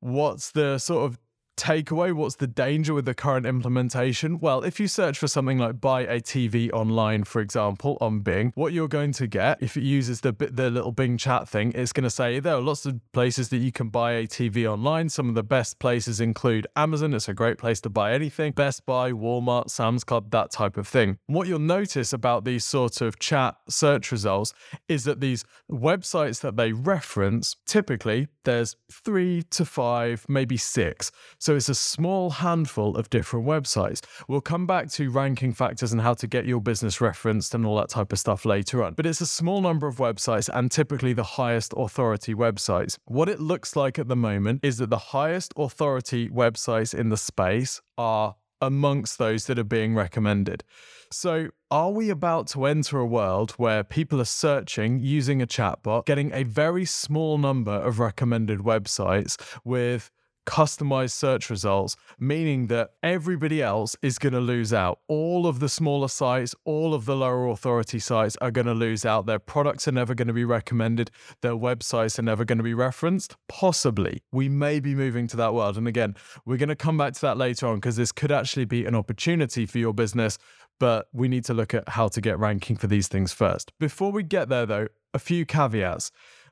what's 0.00 0.50
the 0.50 0.78
sort 0.78 1.04
of 1.04 1.18
takeaway 1.56 2.12
what's 2.12 2.36
the 2.36 2.46
danger 2.46 2.94
with 2.94 3.04
the 3.04 3.14
current 3.14 3.46
implementation? 3.46 4.38
Well 4.38 4.62
if 4.64 4.80
you 4.80 4.88
search 4.88 5.18
for 5.18 5.28
something 5.28 5.58
like 5.58 5.80
buy 5.80 6.02
a 6.02 6.20
tv 6.20 6.72
online 6.72 7.24
for 7.24 7.40
example 7.40 7.98
on 8.00 8.20
bing 8.20 8.52
what 8.54 8.72
you're 8.72 8.88
going 8.88 9.12
to 9.12 9.26
get 9.26 9.62
if 9.62 9.76
it 9.76 9.82
uses 9.82 10.20
the 10.20 10.32
the 10.32 10.70
little 10.70 10.92
bing 10.92 11.18
chat 11.18 11.48
thing 11.48 11.72
it's 11.74 11.92
going 11.92 12.04
to 12.04 12.10
say 12.10 12.40
there 12.40 12.54
are 12.54 12.60
lots 12.60 12.86
of 12.86 13.00
places 13.12 13.50
that 13.50 13.58
you 13.58 13.70
can 13.72 13.88
buy 13.88 14.12
a 14.12 14.26
tv 14.26 14.70
online. 14.70 15.08
Some 15.08 15.28
of 15.28 15.34
the 15.34 15.42
best 15.42 15.78
places 15.78 16.20
include 16.20 16.66
amazon. 16.76 17.14
It's 17.14 17.28
a 17.28 17.34
great 17.34 17.58
place 17.58 17.80
to 17.82 17.90
buy 17.90 18.12
anything. 18.12 18.52
Best 18.52 18.86
buy 18.86 19.12
walmart 19.12 19.70
sam's 19.70 20.04
club 20.04 20.30
that 20.30 20.50
type 20.50 20.76
of 20.76 20.88
thing. 20.88 21.18
What 21.26 21.48
you'll 21.48 21.58
notice 21.58 22.12
about 22.12 22.44
these 22.44 22.64
sort 22.64 23.00
of 23.00 23.18
chat 23.18 23.56
search 23.68 24.10
results 24.10 24.54
is 24.88 25.04
that 25.04 25.20
these 25.20 25.44
websites 25.70 26.40
that 26.40 26.56
they 26.56 26.72
reference 26.72 27.56
typically 27.66 28.28
there's 28.44 28.76
three 28.90 29.42
to 29.50 29.64
five 29.64 30.24
maybe 30.28 30.56
six 30.56 31.12
so 31.52 31.56
it's 31.56 31.68
a 31.68 31.74
small 31.74 32.30
handful 32.30 32.96
of 32.96 33.10
different 33.10 33.44
websites. 33.44 34.00
We'll 34.26 34.40
come 34.40 34.66
back 34.66 34.88
to 34.92 35.10
ranking 35.10 35.52
factors 35.52 35.92
and 35.92 36.00
how 36.00 36.14
to 36.14 36.26
get 36.26 36.46
your 36.46 36.62
business 36.62 36.98
referenced 36.98 37.54
and 37.54 37.66
all 37.66 37.76
that 37.76 37.90
type 37.90 38.10
of 38.10 38.18
stuff 38.18 38.46
later 38.46 38.82
on. 38.82 38.94
But 38.94 39.04
it's 39.04 39.20
a 39.20 39.26
small 39.26 39.60
number 39.60 39.86
of 39.86 39.96
websites 39.96 40.48
and 40.50 40.70
typically 40.70 41.12
the 41.12 41.22
highest 41.22 41.74
authority 41.76 42.34
websites. 42.34 42.96
What 43.04 43.28
it 43.28 43.38
looks 43.38 43.76
like 43.76 43.98
at 43.98 44.08
the 44.08 44.16
moment 44.16 44.60
is 44.64 44.78
that 44.78 44.88
the 44.88 44.96
highest 44.96 45.52
authority 45.58 46.30
websites 46.30 46.98
in 46.98 47.10
the 47.10 47.18
space 47.18 47.82
are 47.98 48.36
amongst 48.62 49.18
those 49.18 49.44
that 49.44 49.58
are 49.58 49.64
being 49.64 49.94
recommended. 49.94 50.64
So, 51.10 51.48
are 51.70 51.90
we 51.90 52.08
about 52.08 52.46
to 52.48 52.64
enter 52.64 52.98
a 52.98 53.04
world 53.04 53.50
where 53.58 53.84
people 53.84 54.22
are 54.22 54.24
searching 54.24 55.00
using 55.00 55.42
a 55.42 55.46
chatbot, 55.46 56.06
getting 56.06 56.32
a 56.32 56.44
very 56.44 56.86
small 56.86 57.36
number 57.36 57.72
of 57.72 57.98
recommended 57.98 58.60
websites 58.60 59.36
with 59.66 60.10
customized 60.46 61.12
search 61.12 61.50
results, 61.50 61.96
meaning 62.18 62.66
that 62.66 62.90
everybody 63.02 63.62
else 63.62 63.96
is 64.02 64.18
going 64.18 64.32
to 64.32 64.40
lose 64.40 64.72
out. 64.72 64.98
All 65.08 65.46
of 65.46 65.60
the 65.60 65.68
smaller 65.68 66.08
sites, 66.08 66.54
all 66.64 66.94
of 66.94 67.04
the 67.04 67.16
lower 67.16 67.48
authority 67.48 67.98
sites 67.98 68.36
are 68.40 68.50
going 68.50 68.66
to 68.66 68.74
lose 68.74 69.04
out. 69.04 69.26
Their 69.26 69.38
products 69.38 69.86
are 69.88 69.92
never 69.92 70.14
going 70.14 70.28
to 70.28 70.34
be 70.34 70.44
recommended, 70.44 71.10
their 71.40 71.52
websites 71.52 72.18
are 72.18 72.22
never 72.22 72.44
going 72.44 72.58
to 72.58 72.64
be 72.64 72.74
referenced. 72.74 73.36
Possibly, 73.48 74.22
we 74.32 74.48
may 74.48 74.80
be 74.80 74.94
moving 74.94 75.26
to 75.28 75.36
that 75.36 75.54
world. 75.54 75.76
And 75.76 75.88
again, 75.88 76.16
we're 76.44 76.56
going 76.56 76.68
to 76.68 76.76
come 76.76 76.98
back 76.98 77.14
to 77.14 77.20
that 77.22 77.36
later 77.36 77.66
on 77.66 77.76
because 77.76 77.96
this 77.96 78.12
could 78.12 78.32
actually 78.32 78.64
be 78.64 78.84
an 78.84 78.94
opportunity 78.94 79.66
for 79.66 79.78
your 79.78 79.94
business. 79.94 80.38
But 80.80 81.06
we 81.12 81.28
need 81.28 81.44
to 81.44 81.54
look 81.54 81.74
at 81.74 81.88
how 81.90 82.08
to 82.08 82.20
get 82.20 82.38
ranking 82.38 82.76
for 82.76 82.88
these 82.88 83.06
things 83.06 83.32
first. 83.32 83.72
Before 83.78 84.10
we 84.10 84.22
get 84.22 84.48
there, 84.48 84.66
though, 84.66 84.88
a 85.14 85.18
few 85.18 85.46
caveats 85.46 86.10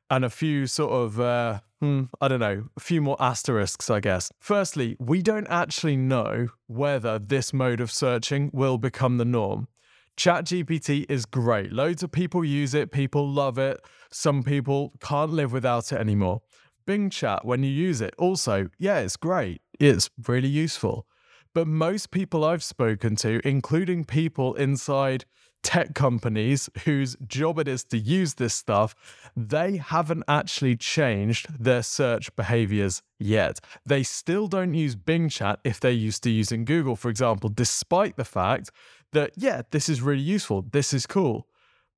and 0.09 0.25
a 0.25 0.31
few 0.31 0.67
sort 0.67 0.93
of, 0.93 1.19
uh, 1.19 1.61
hmm, 1.81 2.05
I 2.21 2.29
don't 2.29 2.41
know, 2.41 2.65
a 2.77 2.81
few 2.81 3.01
more 3.01 3.17
asterisks, 3.19 3.91
I 3.91 4.01
guess. 4.01 4.31
Firstly, 4.39 4.97
we 4.99 5.23
don't 5.23 5.47
actually 5.49 5.97
know 5.97 6.49
whether 6.67 7.19
this 7.19 7.53
mode 7.53 7.81
of 7.81 7.91
searching 7.91 8.51
will 8.53 8.79
become 8.79 9.17
the 9.19 9.25
norm. 9.25 9.69
ChatGPT 10.17 11.07
is 11.09 11.25
great. 11.25 11.73
Loads 11.73 12.03
of 12.03 12.13
people 12.13 12.45
use 12.45 12.75
it, 12.75 12.93
people 12.93 13.27
love 13.27 13.57
it. 13.59 13.81
Some 14.13 14.43
people 14.43 14.93
can't 15.01 15.33
live 15.33 15.53
without 15.53 15.93
it 15.93 15.99
anymore. 15.99 16.43
Bing 16.87 17.09
Chat, 17.09 17.45
when 17.45 17.63
you 17.63 17.71
use 17.71 18.01
it, 18.01 18.15
also, 18.19 18.69
yeah, 18.79 18.99
it's 18.99 19.17
great. 19.17 19.63
It's 19.79 20.11
really 20.27 20.49
useful. 20.49 21.07
But 21.55 21.67
most 21.67 22.11
people 22.11 22.45
I've 22.45 22.63
spoken 22.63 23.17
to, 23.17 23.41
including 23.47 24.05
people 24.05 24.55
inside 24.55 25.25
tech 25.63 25.95
companies 25.95 26.69
whose 26.85 27.17
job 27.27 27.59
it 27.59 27.69
is 27.69 27.85
to 27.85 27.99
use 27.99 28.35
this 28.35 28.55
stuff, 28.55 28.95
they 29.37 29.77
haven't 29.77 30.25
actually 30.27 30.77
changed 30.77 31.63
their 31.63 31.83
search 31.83 32.35
behaviors 32.37 33.03
yet. 33.19 33.61
They 33.85 34.03
still 34.03 34.47
don't 34.47 34.75
use 34.75 34.95
Bing 34.95 35.29
Chat 35.29 35.61
if 35.65 35.81
they're 35.81 35.91
used 35.91 36.23
to 36.25 36.31
using 36.31 36.65
Google, 36.65 36.97
for 36.97 37.09
example, 37.09 37.51
despite 37.51 38.17
the 38.17 38.25
fact 38.25 38.71
that, 39.13 39.33
yeah, 39.37 39.63
this 39.71 39.89
is 39.89 40.03
really 40.03 40.23
useful, 40.23 40.65
this 40.73 40.93
is 40.93 41.07
cool. 41.07 41.47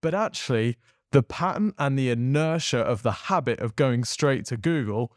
But 0.00 0.14
actually, 0.14 0.76
the 1.12 1.22
pattern 1.22 1.74
and 1.78 1.98
the 1.98 2.10
inertia 2.10 2.80
of 2.80 3.02
the 3.02 3.12
habit 3.12 3.60
of 3.60 3.76
going 3.76 4.04
straight 4.04 4.46
to 4.46 4.56
Google 4.56 5.12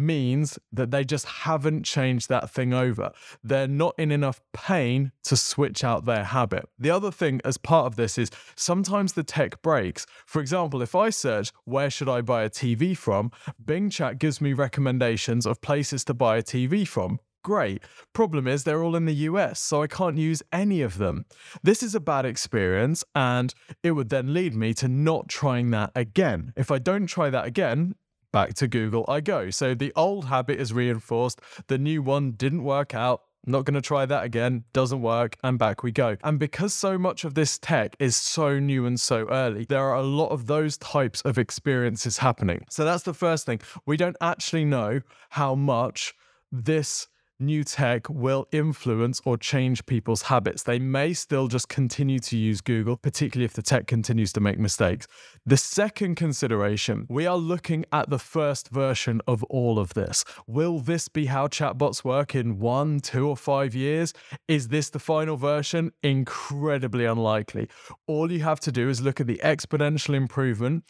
means 0.00 0.58
that 0.72 0.90
they 0.90 1.04
just 1.04 1.26
haven't 1.26 1.84
changed 1.84 2.28
that 2.28 2.50
thing 2.50 2.72
over. 2.72 3.12
They're 3.44 3.68
not 3.68 3.94
in 3.98 4.10
enough 4.10 4.40
pain 4.52 5.12
to 5.24 5.36
switch 5.36 5.84
out 5.84 6.04
their 6.04 6.24
habit. 6.24 6.68
The 6.78 6.90
other 6.90 7.10
thing, 7.10 7.40
as 7.44 7.58
part 7.58 7.86
of 7.86 7.96
this, 7.96 8.18
is 8.18 8.30
sometimes 8.56 9.12
the 9.12 9.22
tech 9.22 9.62
breaks. 9.62 10.06
For 10.26 10.40
example, 10.40 10.82
if 10.82 10.94
I 10.94 11.10
search, 11.10 11.52
where 11.64 11.90
should 11.90 12.08
I 12.08 12.20
buy 12.20 12.42
a 12.42 12.50
TV 12.50 12.96
from? 12.96 13.30
Bing 13.64 13.90
Chat 13.90 14.18
gives 14.18 14.40
me 14.40 14.52
recommendations 14.52 15.46
of 15.46 15.60
places 15.60 16.04
to 16.06 16.14
buy 16.14 16.38
a 16.38 16.42
TV 16.42 16.86
from. 16.86 17.20
Great. 17.42 17.82
Problem 18.12 18.46
is, 18.46 18.64
they're 18.64 18.82
all 18.82 18.96
in 18.96 19.06
the 19.06 19.14
US, 19.14 19.60
so 19.60 19.82
I 19.82 19.86
can't 19.86 20.18
use 20.18 20.42
any 20.52 20.82
of 20.82 20.98
them. 20.98 21.24
This 21.62 21.82
is 21.82 21.94
a 21.94 22.00
bad 22.00 22.26
experience, 22.26 23.02
and 23.14 23.54
it 23.82 23.92
would 23.92 24.10
then 24.10 24.34
lead 24.34 24.54
me 24.54 24.74
to 24.74 24.88
not 24.88 25.28
trying 25.28 25.70
that 25.70 25.90
again. 25.94 26.52
If 26.56 26.70
I 26.70 26.78
don't 26.78 27.06
try 27.06 27.30
that 27.30 27.46
again, 27.46 27.94
back 28.32 28.54
to 28.54 28.68
Google 28.68 29.04
I 29.08 29.20
go. 29.20 29.50
So 29.50 29.74
the 29.74 29.92
old 29.96 30.26
habit 30.26 30.60
is 30.60 30.72
reinforced, 30.72 31.40
the 31.66 31.78
new 31.78 32.02
one 32.02 32.32
didn't 32.32 32.64
work 32.64 32.94
out. 32.94 33.22
Not 33.46 33.64
going 33.64 33.74
to 33.74 33.80
try 33.80 34.04
that 34.04 34.22
again, 34.22 34.64
doesn't 34.74 35.00
work, 35.00 35.36
and 35.42 35.58
back 35.58 35.82
we 35.82 35.92
go. 35.92 36.18
And 36.22 36.38
because 36.38 36.74
so 36.74 36.98
much 36.98 37.24
of 37.24 37.32
this 37.32 37.58
tech 37.58 37.96
is 37.98 38.14
so 38.14 38.58
new 38.58 38.84
and 38.84 39.00
so 39.00 39.26
early, 39.30 39.64
there 39.64 39.80
are 39.80 39.94
a 39.94 40.02
lot 40.02 40.28
of 40.28 40.46
those 40.46 40.76
types 40.76 41.22
of 41.22 41.38
experiences 41.38 42.18
happening. 42.18 42.66
So 42.68 42.84
that's 42.84 43.04
the 43.04 43.14
first 43.14 43.46
thing. 43.46 43.62
We 43.86 43.96
don't 43.96 44.16
actually 44.20 44.66
know 44.66 45.00
how 45.30 45.54
much 45.54 46.12
this 46.52 47.08
new 47.40 47.64
tech 47.64 48.08
will 48.08 48.46
influence 48.52 49.20
or 49.24 49.36
change 49.36 49.86
people's 49.86 50.22
habits. 50.22 50.62
They 50.62 50.78
may 50.78 51.12
still 51.12 51.48
just 51.48 51.68
continue 51.68 52.18
to 52.20 52.36
use 52.36 52.60
Google, 52.60 52.96
particularly 52.96 53.44
if 53.44 53.54
the 53.54 53.62
tech 53.62 53.86
continues 53.86 54.32
to 54.34 54.40
make 54.40 54.58
mistakes. 54.58 55.06
The 55.46 55.56
second 55.56 56.16
consideration, 56.16 57.06
we 57.08 57.26
are 57.26 57.36
looking 57.36 57.84
at 57.92 58.10
the 58.10 58.18
first 58.18 58.68
version 58.68 59.20
of 59.26 59.42
all 59.44 59.78
of 59.78 59.94
this. 59.94 60.24
Will 60.46 60.80
this 60.80 61.08
be 61.08 61.26
how 61.26 61.48
chatbots 61.48 62.04
work 62.04 62.34
in 62.34 62.58
one, 62.58 63.00
two, 63.00 63.28
or 63.28 63.36
five 63.36 63.74
years? 63.74 64.12
Is 64.48 64.68
this 64.68 64.90
the 64.90 64.98
final 64.98 65.36
version? 65.36 65.92
Incredibly 66.02 67.04
unlikely. 67.04 67.68
All 68.06 68.30
you 68.30 68.40
have 68.40 68.60
to 68.60 68.72
do 68.72 68.88
is 68.88 69.00
look 69.00 69.20
at 69.20 69.26
the 69.26 69.40
exponential 69.42 70.14
improvement 70.14 70.84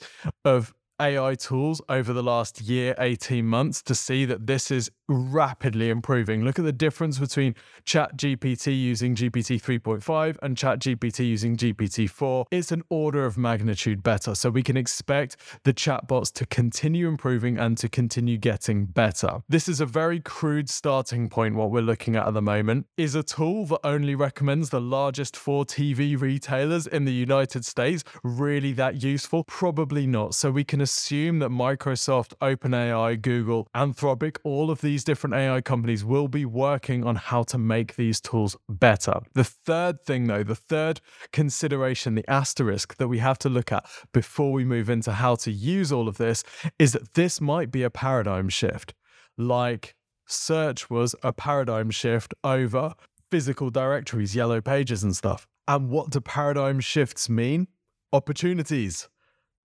of 0.44 0.74
AI 1.00 1.34
tools 1.34 1.80
over 1.88 2.12
the 2.12 2.22
last 2.22 2.60
year, 2.60 2.94
18 2.98 3.46
months 3.46 3.82
to 3.82 3.94
see 3.94 4.24
that 4.26 4.46
this 4.46 4.70
is 4.70 4.90
rapidly 5.08 5.90
improving. 5.90 6.44
Look 6.44 6.58
at 6.58 6.64
the 6.64 6.72
difference 6.72 7.18
between 7.18 7.54
ChatGPT 7.84 8.78
using 8.78 9.14
GPT 9.16 9.60
3.5 9.60 10.36
and 10.42 10.56
ChatGPT 10.56 11.26
using 11.26 11.56
GPT 11.56 12.08
4. 12.08 12.46
It's 12.50 12.70
an 12.70 12.82
order 12.90 13.26
of 13.26 13.36
magnitude 13.36 14.02
better. 14.02 14.34
So 14.34 14.50
we 14.50 14.62
can 14.62 14.76
expect 14.76 15.36
the 15.64 15.74
chatbots 15.74 16.32
to 16.34 16.46
continue 16.46 17.08
improving 17.08 17.58
and 17.58 17.76
to 17.78 17.88
continue 17.88 18.38
getting 18.38 18.86
better. 18.86 19.42
This 19.48 19.68
is 19.68 19.80
a 19.80 19.86
very 19.86 20.20
crude 20.20 20.70
starting 20.70 21.28
point. 21.28 21.56
What 21.56 21.70
we're 21.70 21.80
looking 21.80 22.14
at 22.16 22.26
at 22.26 22.34
the 22.34 22.42
moment 22.42 22.86
is 22.96 23.14
a 23.14 23.22
tool 23.22 23.66
that 23.66 23.80
only 23.82 24.14
recommends 24.14 24.70
the 24.70 24.80
largest 24.80 25.36
four 25.36 25.64
TV 25.64 26.20
retailers 26.20 26.86
in 26.86 27.04
the 27.04 27.12
United 27.12 27.64
States. 27.64 28.04
Really 28.22 28.72
that 28.74 29.02
useful? 29.02 29.44
Probably 29.44 30.06
not. 30.06 30.34
So 30.34 30.50
we 30.50 30.64
can 30.64 30.80
assume 30.90 31.38
that 31.38 31.50
Microsoft, 31.50 32.32
OpenAI, 32.42 33.22
Google, 33.22 33.68
Anthropic, 33.76 34.38
all 34.42 34.72
of 34.72 34.80
these 34.80 35.04
different 35.04 35.34
AI 35.34 35.60
companies 35.60 36.04
will 36.04 36.26
be 36.26 36.44
working 36.44 37.04
on 37.04 37.14
how 37.14 37.44
to 37.44 37.58
make 37.58 37.94
these 37.94 38.20
tools 38.20 38.56
better. 38.68 39.20
The 39.34 39.44
third 39.44 40.04
thing, 40.04 40.26
though, 40.26 40.42
the 40.42 40.56
third 40.56 41.00
consideration, 41.32 42.16
the 42.16 42.28
asterisk 42.28 42.96
that 42.96 43.06
we 43.06 43.18
have 43.18 43.38
to 43.38 43.48
look 43.48 43.70
at 43.70 43.86
before 44.12 44.50
we 44.52 44.64
move 44.64 44.90
into 44.90 45.12
how 45.12 45.36
to 45.36 45.52
use 45.52 45.92
all 45.92 46.08
of 46.08 46.18
this 46.18 46.42
is 46.76 46.92
that 46.94 47.14
this 47.14 47.40
might 47.40 47.70
be 47.70 47.84
a 47.84 47.90
paradigm 47.90 48.48
shift. 48.48 48.92
Like 49.38 49.94
search 50.26 50.90
was 50.90 51.14
a 51.22 51.32
paradigm 51.32 51.90
shift 51.90 52.34
over 52.42 52.94
physical 53.30 53.70
directories, 53.70 54.34
yellow 54.34 54.60
pages, 54.60 55.04
and 55.04 55.14
stuff. 55.14 55.46
And 55.68 55.88
what 55.88 56.10
do 56.10 56.20
paradigm 56.20 56.80
shifts 56.80 57.28
mean? 57.28 57.68
Opportunities 58.12 59.08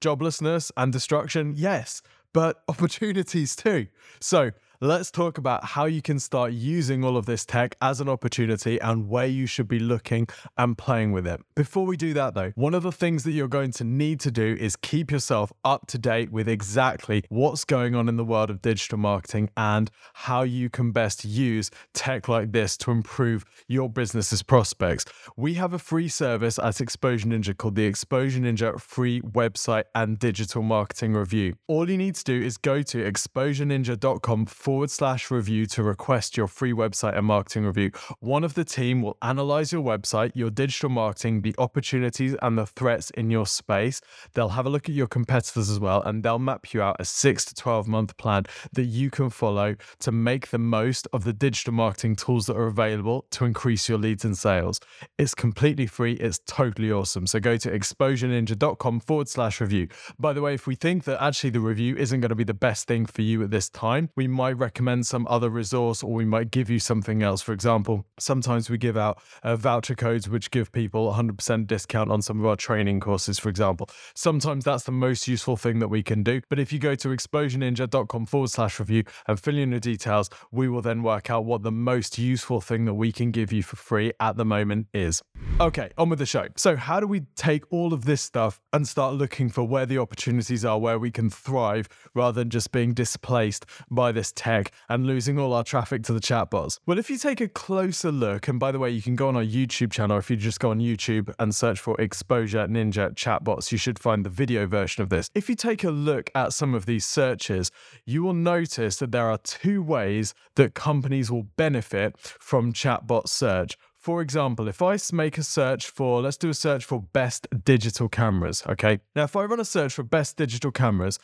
joblessness 0.05 0.71
and 0.77 0.93
destruction, 0.93 1.53
yes, 1.55 2.01
but 2.33 2.61
opportunities 2.67 3.55
too. 3.55 3.87
So 4.19 4.51
let's 4.85 5.09
talk 5.09 5.39
about 5.39 5.65
how 5.65 5.85
you 5.85 5.99
can 5.99 6.19
start 6.19 6.53
using 6.53 7.03
all 7.03 7.17
of 7.17 7.25
this 7.25 7.43
tech 7.43 7.75
as 7.81 7.99
an 8.01 8.07
opportunity 8.07 8.79
and 8.79 9.09
where 9.09 9.25
you 9.25 9.47
should 9.47 9.67
be 9.67 9.79
looking 9.79 10.27
and 10.57 10.77
playing 10.77 11.11
with 11.11 11.25
it. 11.25 11.41
Before 11.55 11.87
we 11.87 11.97
do 11.97 12.13
that, 12.13 12.35
though, 12.35 12.51
one 12.53 12.75
of 12.75 12.83
the 12.83 12.91
things 12.91 13.23
that 13.23 13.31
you're 13.31 13.47
going 13.47 13.71
to 13.71 13.83
need 13.83 14.19
to 14.19 14.29
do 14.29 14.55
is 14.59 14.75
keep 14.75 15.09
yourself 15.09 15.51
up 15.63 15.87
to 15.87 15.97
date 15.97 16.31
with 16.31 16.47
exactly 16.47 17.23
what's 17.29 17.65
going 17.65 17.95
on 17.95 18.07
in 18.07 18.15
the 18.15 18.23
world 18.23 18.51
of 18.51 18.61
digital 18.61 18.99
marketing 18.99 19.49
and 19.57 19.89
how 20.13 20.43
you 20.43 20.69
can 20.69 20.91
best 20.91 21.25
use 21.25 21.71
tech 21.93 22.27
like 22.27 22.51
this 22.51 22.77
to 22.77 22.91
improve 22.91 23.43
your 23.67 23.89
business's 23.89 24.43
prospects. 24.43 25.05
We 25.35 25.55
have 25.55 25.73
a 25.73 25.79
free 25.79 26.09
service 26.09 26.59
at 26.59 26.79
Exposure 26.79 27.27
Ninja 27.27 27.57
called 27.57 27.75
the 27.75 27.85
Exposure 27.85 28.39
Ninja 28.39 28.79
Free 28.79 29.21
Website 29.21 29.85
and 29.95 30.19
Digital 30.19 30.61
Marketing 30.61 31.13
Review. 31.13 31.55
All 31.67 31.89
you 31.89 31.97
need 31.97 32.13
to 32.15 32.23
do 32.23 32.39
is 32.39 32.57
go 32.57 32.83
to 32.83 33.11
exposureninja.com 33.11 34.45
forward 34.45 34.74
forward 34.75 34.91
slash 34.91 35.31
review 35.31 35.65
to 35.65 35.81
request 35.81 36.35
your 36.35 36.47
free 36.47 36.73
website 36.73 37.17
and 37.17 37.25
marketing 37.25 37.65
review. 37.65 37.91
One 38.19 38.43
of 38.43 38.55
the 38.55 38.65
team 38.65 39.01
will 39.01 39.15
analyze 39.21 39.71
your 39.71 39.81
website, 39.81 40.33
your 40.35 40.49
digital 40.49 40.89
marketing, 40.89 41.43
the 41.43 41.55
opportunities 41.57 42.35
and 42.41 42.57
the 42.57 42.65
threats 42.65 43.09
in 43.11 43.31
your 43.31 43.47
space. 43.47 44.01
They'll 44.33 44.49
have 44.49 44.65
a 44.65 44.69
look 44.69 44.89
at 44.89 44.93
your 44.93 45.07
competitors 45.07 45.69
as 45.69 45.79
well, 45.79 46.01
and 46.01 46.23
they'll 46.23 46.39
map 46.39 46.73
you 46.73 46.81
out 46.81 46.97
a 46.99 47.05
six 47.05 47.45
to 47.45 47.55
12 47.55 47.87
month 47.87 48.17
plan 48.17 48.43
that 48.73 48.83
you 48.83 49.09
can 49.09 49.29
follow 49.29 49.77
to 49.99 50.11
make 50.11 50.49
the 50.49 50.57
most 50.57 51.07
of 51.13 51.23
the 51.23 51.31
digital 51.31 51.71
marketing 51.71 52.17
tools 52.17 52.47
that 52.47 52.57
are 52.57 52.67
available 52.67 53.25
to 53.31 53.45
increase 53.45 53.87
your 53.87 53.97
leads 53.97 54.25
and 54.25 54.37
sales. 54.37 54.81
It's 55.17 55.33
completely 55.33 55.87
free, 55.87 56.15
it's 56.15 56.41
totally 56.47 56.91
awesome. 56.91 57.27
So 57.27 57.39
go 57.39 57.55
to 57.55 57.71
exposureninja.com 57.71 58.99
forward 58.99 59.29
slash 59.29 59.61
review. 59.61 59.87
By 60.19 60.33
the 60.33 60.41
way, 60.41 60.53
if 60.53 60.67
we 60.67 60.75
think 60.75 61.05
that 61.05 61.23
actually 61.23 61.51
the 61.51 61.61
review 61.61 61.95
isn't 61.95 62.19
going 62.19 62.27
to 62.27 62.35
be 62.35 62.43
the 62.43 62.53
best 62.53 62.89
thing 62.89 63.05
for 63.05 63.21
you 63.21 63.41
at 63.41 63.51
this 63.51 63.69
time, 63.69 64.09
we 64.17 64.27
might 64.27 64.54
recommend 64.59 65.07
some 65.07 65.27
other 65.29 65.49
resource 65.49 66.03
or 66.03 66.13
we 66.13 66.25
might 66.25 66.51
give 66.51 66.69
you 66.69 66.79
something 66.79 67.21
else. 67.21 67.41
For 67.41 67.53
example, 67.53 68.05
sometimes 68.19 68.69
we 68.69 68.77
give 68.77 68.97
out 68.97 69.21
uh, 69.43 69.55
voucher 69.55 69.95
codes 69.95 70.29
which 70.29 70.51
give 70.51 70.71
people 70.71 71.11
100% 71.13 71.67
discount 71.67 72.11
on 72.11 72.21
some 72.21 72.39
of 72.39 72.45
our 72.45 72.55
training 72.55 72.99
courses, 72.99 73.39
for 73.39 73.49
example. 73.49 73.89
Sometimes 74.15 74.65
that's 74.65 74.83
the 74.83 74.91
most 74.91 75.27
useful 75.27 75.57
thing 75.57 75.79
that 75.79 75.87
we 75.87 76.03
can 76.03 76.23
do. 76.23 76.41
But 76.49 76.59
if 76.59 76.73
you 76.73 76.79
go 76.79 76.95
to 76.95 77.09
exposureninja.com 77.09 78.25
forward 78.25 78.49
slash 78.49 78.79
review 78.79 79.03
and 79.27 79.39
fill 79.39 79.57
in 79.57 79.71
the 79.71 79.79
details, 79.79 80.29
we 80.51 80.67
will 80.67 80.81
then 80.81 81.03
work 81.03 81.29
out 81.29 81.45
what 81.45 81.63
the 81.63 81.71
most 81.71 82.17
useful 82.17 82.61
thing 82.61 82.85
that 82.85 82.93
we 82.93 83.11
can 83.11 83.31
give 83.31 83.51
you 83.51 83.63
for 83.63 83.75
free 83.75 84.11
at 84.19 84.37
the 84.37 84.45
moment 84.45 84.87
is. 84.93 85.21
Okay, 85.59 85.89
on 85.97 86.09
with 86.09 86.19
the 86.19 86.25
show. 86.25 86.47
So, 86.57 86.75
how 86.75 86.99
do 86.99 87.07
we 87.07 87.21
take 87.35 87.63
all 87.71 87.93
of 87.93 88.05
this 88.05 88.21
stuff 88.21 88.59
and 88.73 88.87
start 88.87 89.13
looking 89.13 89.49
for 89.49 89.63
where 89.63 89.85
the 89.85 89.97
opportunities 89.97 90.65
are, 90.65 90.77
where 90.77 90.99
we 90.99 91.11
can 91.11 91.29
thrive 91.29 91.87
rather 92.13 92.41
than 92.41 92.49
just 92.49 92.71
being 92.71 92.93
displaced 92.93 93.65
by 93.89 94.11
this 94.11 94.31
and 94.45 95.05
losing 95.05 95.39
all 95.39 95.53
our 95.53 95.63
traffic 95.63 96.03
to 96.03 96.13
the 96.13 96.19
chatbots? 96.19 96.79
Well, 96.85 96.99
if 96.99 97.09
you 97.09 97.17
take 97.17 97.41
a 97.41 97.47
closer 97.47 98.11
look, 98.11 98.47
and 98.47 98.59
by 98.59 98.71
the 98.71 98.79
way, 98.79 98.89
you 98.89 99.01
can 99.01 99.15
go 99.15 99.27
on 99.27 99.35
our 99.35 99.43
YouTube 99.43 99.91
channel, 99.91 100.17
if 100.17 100.29
you 100.29 100.35
just 100.35 100.59
go 100.59 100.71
on 100.71 100.79
YouTube 100.79 101.33
and 101.39 101.53
search 101.53 101.79
for 101.79 101.99
Exposure 101.99 102.67
Ninja 102.67 103.13
chatbots, 103.13 103.71
you 103.71 103.77
should 103.77 103.99
find 103.99 104.25
the 104.25 104.29
video 104.29 104.65
version 104.67 105.01
of 105.03 105.09
this. 105.09 105.29
If 105.33 105.49
you 105.49 105.55
take 105.55 105.83
a 105.83 105.91
look 105.91 106.29
at 106.35 106.53
some 106.53 106.73
of 106.73 106.85
these 106.85 107.05
searches, 107.05 107.71
you 108.05 108.23
will 108.23 108.33
notice 108.33 108.97
that 108.97 109.11
there 109.11 109.29
are 109.29 109.39
two 109.39 109.81
ways 109.81 110.33
that 110.55 110.73
companies 110.73 111.31
will 111.31 111.47
benefit 111.57 112.17
from 112.17 112.73
chatbot 112.73 113.27
search. 113.27 113.77
For 114.05 114.21
example, 114.21 114.67
if 114.67 114.83
I 114.83 114.99
make 115.13 115.39
a 115.39 115.41
search 115.41 115.89
for, 115.89 116.21
let's 116.21 116.37
do 116.37 116.49
a 116.49 116.53
search 116.53 116.85
for 116.85 117.01
best 117.01 117.47
digital 117.63 118.07
cameras, 118.07 118.61
okay? 118.69 118.99
Now, 119.15 119.23
if 119.23 119.35
I 119.35 119.45
run 119.45 119.59
a 119.59 119.65
search 119.65 119.95
for 119.95 120.03
best 120.03 120.37
digital 120.37 120.69
cameras 120.69 121.17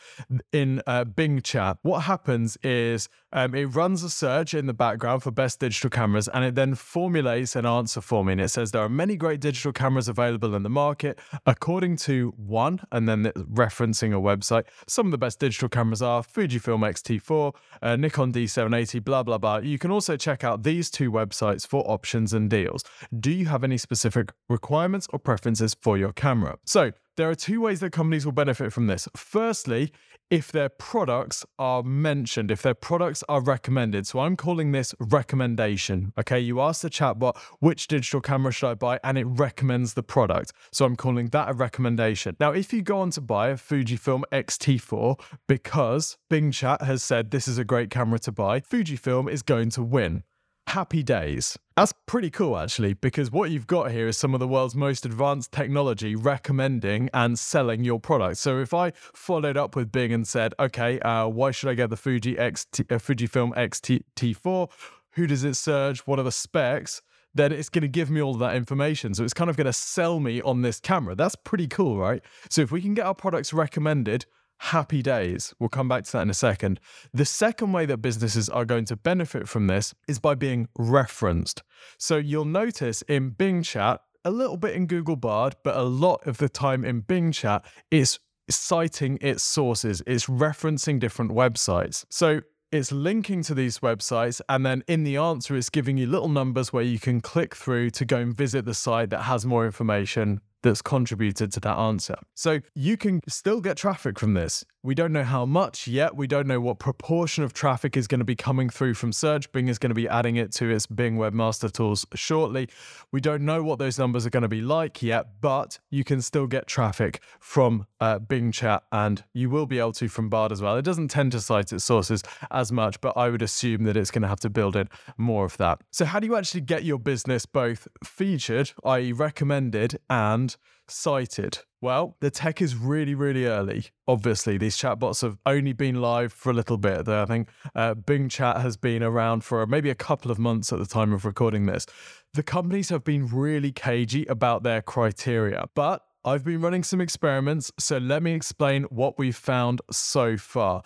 in 0.52 0.82
uh, 0.88 1.04
Bing 1.04 1.44
chat, 1.44 1.78
what 1.84 2.00
happens 2.00 2.58
is 2.64 3.08
um, 3.34 3.54
it 3.54 3.66
runs 3.66 4.02
a 4.02 4.10
search 4.10 4.56
in 4.56 4.66
the 4.66 4.74
background 4.74 5.22
for 5.22 5.30
best 5.30 5.60
digital 5.60 5.92
cameras 5.92 6.28
and 6.28 6.44
it 6.44 6.56
then 6.56 6.74
formulates 6.74 7.56
an 7.56 7.68
answer 7.68 8.02
for 8.02 8.26
me. 8.26 8.32
And 8.32 8.42
it 8.42 8.50
says 8.50 8.72
there 8.72 8.82
are 8.82 8.90
many 8.90 9.16
great 9.16 9.42
digital 9.42 9.72
cameras 9.72 10.08
available 10.08 10.56
in 10.56 10.64
the 10.64 10.70
market. 10.70 11.20
According 11.46 11.98
to 11.98 12.34
one, 12.36 12.82
and 12.92 13.08
then 13.08 13.26
referencing 13.26 14.12
a 14.12 14.20
website, 14.20 14.64
some 14.88 15.06
of 15.06 15.12
the 15.12 15.20
best 15.20 15.40
digital 15.40 15.70
cameras 15.70 16.02
are 16.02 16.24
Fujifilm 16.24 16.84
X-T4, 16.88 17.54
uh, 17.84 17.96
Nikon 17.96 18.34
D780, 18.34 19.04
blah, 19.04 19.22
blah, 19.22 19.38
blah. 19.38 19.58
You 19.58 19.78
can 19.78 19.92
also 19.92 20.18
check 20.18 20.44
out 20.44 20.64
these 20.64 20.90
two 20.90 21.12
websites 21.12 21.68
for 21.68 21.84
options 21.88 22.34
and 22.34 22.50
deals. 22.50 22.71
Do 23.18 23.32
you 23.32 23.46
have 23.46 23.64
any 23.64 23.78
specific 23.78 24.32
requirements 24.50 25.08
or 25.12 25.20
preferences 25.20 25.76
for 25.82 25.98
your 25.98 26.14
camera? 26.14 26.58
So, 26.66 26.92
there 27.18 27.30
are 27.30 27.36
two 27.36 27.60
ways 27.62 27.82
that 27.82 27.92
companies 27.92 28.26
will 28.26 28.32
benefit 28.32 28.72
from 28.72 28.88
this. 28.88 29.08
Firstly, 29.16 29.92
if 30.32 30.50
their 30.50 30.70
products 30.70 31.46
are 31.60 31.84
mentioned, 31.84 32.52
if 32.52 32.62
their 32.62 32.74
products 32.74 33.22
are 33.28 33.42
recommended. 33.42 34.08
So 34.08 34.20
I'm 34.20 34.38
calling 34.38 34.72
this 34.72 34.96
recommendation. 34.98 36.14
Okay, 36.18 36.40
you 36.40 36.62
ask 36.62 36.82
the 36.82 36.90
chatbot, 36.90 37.38
which 37.60 37.88
digital 37.88 38.22
camera 38.22 38.54
should 38.54 38.70
I 38.70 38.74
buy? 38.76 39.00
And 39.04 39.18
it 39.18 39.26
recommends 39.26 39.94
the 39.94 40.04
product. 40.04 40.54
So 40.72 40.86
I'm 40.86 40.96
calling 40.96 41.28
that 41.28 41.50
a 41.50 41.54
recommendation. 41.54 42.38
Now, 42.40 42.52
if 42.52 42.72
you 42.72 42.82
go 42.82 43.00
on 43.02 43.12
to 43.12 43.22
buy 43.22 43.50
a 43.50 43.56
Fujifilm 43.56 44.24
X-T4 44.32 45.20
because 45.48 46.18
Bing 46.30 46.52
Chat 46.52 46.82
has 46.82 47.04
said 47.04 47.32
this 47.32 47.48
is 47.48 47.58
a 47.58 47.66
great 47.66 47.90
camera 47.90 48.20
to 48.20 48.32
buy, 48.32 48.62
Fujifilm 48.62 49.30
is 49.30 49.44
going 49.44 49.70
to 49.72 49.84
win 49.84 50.24
happy 50.72 51.04
days. 51.04 51.60
That's 51.76 51.94
pretty 52.06 52.30
cool, 52.30 52.58
actually, 52.58 52.94
because 52.94 53.30
what 53.30 53.52
you've 53.52 53.68
got 53.68 53.92
here 53.92 54.08
is 54.08 54.18
some 54.18 54.34
of 54.34 54.40
the 54.40 54.48
world's 54.48 54.74
most 54.74 55.06
advanced 55.06 55.52
technology 55.52 56.16
recommending 56.16 57.10
and 57.14 57.38
selling 57.38 57.84
your 57.84 58.00
product. 58.00 58.38
So 58.38 58.60
if 58.60 58.74
I 58.74 58.92
followed 59.14 59.58
up 59.58 59.76
with 59.76 59.92
Bing 59.92 60.14
and 60.14 60.26
said, 60.26 60.54
okay, 60.60 60.98
uh, 61.02 61.28
why 61.28 61.52
should 61.52 61.68
I 61.68 61.74
get 61.74 61.90
the 61.90 61.98
Fuji 61.98 62.38
X 62.38 62.66
uh, 62.80 62.84
Fujifilm 62.96 63.52
X-T4? 63.58 64.70
Who 65.12 65.28
does 65.28 65.44
it 65.44 65.56
search? 65.56 66.08
What 66.08 66.20
are 66.20 66.24
the 66.24 66.32
specs? 66.32 67.02
Then 67.34 67.52
it's 67.52 67.68
going 67.68 67.82
to 67.82 67.90
give 67.90 68.10
me 68.10 68.22
all 68.22 68.36
that 68.36 68.56
information. 68.56 69.14
So 69.14 69.26
it's 69.26 69.34
kind 69.34 69.50
of 69.50 69.58
going 69.58 69.66
to 69.66 69.74
sell 69.74 70.22
me 70.22 70.42
on 70.42 70.62
this 70.62 70.80
camera. 70.80 71.16
That's 71.16 71.36
pretty 71.36 71.68
cool, 71.68 71.98
right? 71.98 72.22
So 72.50 72.62
if 72.62 72.72
we 72.72 72.82
can 72.82 72.94
get 72.94 73.06
our 73.06 73.16
products 73.16 73.52
recommended, 73.52 74.26
happy 74.62 75.02
days. 75.02 75.56
We'll 75.60 75.70
come 75.70 75.88
back 75.88 76.04
to 76.04 76.12
that 76.14 76.22
in 76.22 76.30
a 76.30 76.36
second. 76.36 76.80
The 77.14 77.26
second 77.26 77.72
way 77.72 77.88
that 77.88 77.98
businesses 77.98 78.48
are 78.48 78.64
going 78.64 78.86
to 78.86 78.96
benefit 78.96 79.50
from 79.50 79.66
this 79.66 79.96
is 80.08 80.20
by 80.20 80.36
being 80.36 80.68
referenced. 80.78 81.64
So 81.98 82.18
you'll 82.18 82.46
notice 82.46 83.02
in 83.04 83.32
Bing 83.32 83.64
Chat, 83.64 84.02
a 84.24 84.30
little 84.30 84.58
bit 84.58 84.76
in 84.76 84.86
Google 84.86 85.16
Bard, 85.16 85.56
but 85.64 85.76
a 85.76 85.82
lot 85.82 86.28
of 86.28 86.38
the 86.38 86.48
time 86.48 86.86
in 86.86 87.00
Bing 87.00 87.32
Chat, 87.32 87.66
it's 87.90 88.20
citing 88.52 89.18
its 89.20 89.42
sources, 89.42 90.04
it's 90.06 90.28
referencing 90.28 91.00
different 91.00 91.32
websites. 91.32 92.06
So 92.12 92.42
it's 92.72 92.92
linking 92.92 93.42
to 93.44 93.56
these 93.56 93.80
websites, 93.80 94.42
and 94.48 94.64
then 94.64 94.84
in 94.88 95.04
the 95.04 95.18
answer, 95.18 95.56
it's 95.56 95.72
giving 95.72 95.98
you 95.98 96.06
little 96.06 96.30
numbers 96.30 96.72
where 96.72 96.84
you 96.84 97.00
can 97.00 97.20
click 97.20 97.56
through 97.56 97.90
to 97.92 98.06
go 98.06 98.18
and 98.18 98.34
visit 98.34 98.66
the 98.66 98.76
site 98.76 99.10
that 99.10 99.24
has 99.24 99.44
more 99.44 99.66
information 99.66 100.40
that's 100.64 100.82
contributed 100.82 101.52
to 101.54 101.60
that 101.62 101.78
answer. 101.78 102.16
So 102.36 102.60
you 102.76 102.98
can 102.98 103.22
still 103.28 103.62
get 103.62 103.78
traffic 103.78 104.20
from 104.20 104.34
this. 104.34 104.64
We 104.84 104.96
don't 104.96 105.14
know 105.14 105.24
how 105.24 105.46
much 105.46 105.88
yet. 105.88 106.16
We 106.16 106.26
don't 106.26 106.48
know 106.48 106.60
what 106.60 106.80
proportion 106.80 107.44
of 107.44 107.54
traffic 107.54 107.96
is 107.96 108.08
going 108.08 108.20
to 108.20 108.26
be 108.26 108.36
coming 108.36 108.68
through 108.68 108.96
from 108.96 109.14
search. 109.14 109.52
Bing 109.52 109.68
is 109.68 109.78
going 109.78 109.92
to 109.92 109.96
be 109.96 110.08
adding 110.08 110.38
it 110.38 110.52
to 110.54 110.72
its 110.72 110.88
Bing 110.88 111.18
Webmaster 111.18 111.72
Tools 111.72 112.04
shortly. 112.16 112.68
We 113.12 113.22
don't 113.22 113.44
know 113.46 113.62
what 113.62 113.78
those 113.78 114.00
numbers 114.00 114.26
are 114.26 114.32
going 114.32 114.42
to 114.42 114.50
be 114.50 114.62
like 114.62 115.04
yet, 115.04 115.40
but 115.40 115.78
you 115.92 116.04
can 116.04 116.20
still 116.20 116.48
get 116.48 116.66
traffic 116.66 117.22
from 117.40 117.86
uh, 118.00 118.18
Bing 118.18 118.52
Chat 118.52 118.84
and 118.92 119.24
you 119.34 119.52
will 119.52 119.68
be 119.68 119.78
able 119.78 119.92
to 119.94 120.08
from 120.08 120.30
Bard 120.30 120.52
as 120.52 120.64
well. 120.64 120.76
It 120.78 120.82
doesn't 120.86 121.10
tend 121.10 121.32
to 121.34 121.42
cite 121.42 121.72
its 121.72 121.84
sources 121.84 122.24
as 122.50 122.72
much, 122.72 123.00
but 123.02 123.16
I 123.16 123.30
would 123.30 123.44
assume 123.44 123.84
that 123.84 123.96
it's 123.96 124.10
going 124.10 124.24
to 124.24 124.28
have 124.28 124.40
to 124.40 124.50
build 124.50 124.76
in 124.76 124.90
more 125.16 125.46
of 125.46 125.58
that. 125.58 125.82
So, 125.92 126.06
how 126.06 126.20
do 126.20 126.26
you 126.26 126.36
actually 126.36 126.62
get 126.62 126.84
your 126.84 126.98
business 126.98 127.46
both 127.46 127.88
featured, 128.04 128.72
i.e., 128.84 129.12
recommended, 129.12 130.00
and 130.10 130.51
cited? 130.88 131.60
Well, 131.82 132.16
the 132.20 132.30
tech 132.30 132.62
is 132.62 132.76
really, 132.76 133.16
really 133.16 133.46
early. 133.46 133.86
Obviously, 134.08 134.58
these 134.58 134.78
chatbots 134.78 135.22
have 135.22 135.38
only 135.46 135.74
been 135.74 136.02
live 136.02 136.32
for 136.32 136.52
a 136.52 136.54
little 136.54 136.78
bit. 136.78 137.08
I 137.08 137.26
think 137.26 137.50
uh, 137.74 137.96
Bing 137.96 138.30
Chat 138.30 138.62
has 138.62 138.78
been 138.78 139.02
around 139.02 139.44
for 139.44 139.66
maybe 139.66 139.90
a 139.90 139.96
couple 139.96 140.30
of 140.30 140.38
months 140.38 140.72
at 140.72 140.80
the 140.80 140.86
time 140.86 141.12
of 141.14 141.26
recording 141.26 141.66
this. 141.66 141.86
The 142.34 142.44
companies 142.44 142.90
have 142.90 143.04
been 143.04 143.28
really 143.28 143.72
cagey 143.72 144.26
about 144.28 144.64
their 144.64 144.82
criteria, 144.82 145.66
but 145.74 146.04
I've 146.24 146.46
been 146.46 146.62
running 146.62 146.84
some 146.84 147.02
experiments, 147.02 147.72
so 147.80 147.98
let 147.98 148.22
me 148.22 148.34
explain 148.34 148.84
what 148.84 149.18
we've 149.18 149.36
found 149.36 149.82
so 149.90 150.38
far 150.38 150.84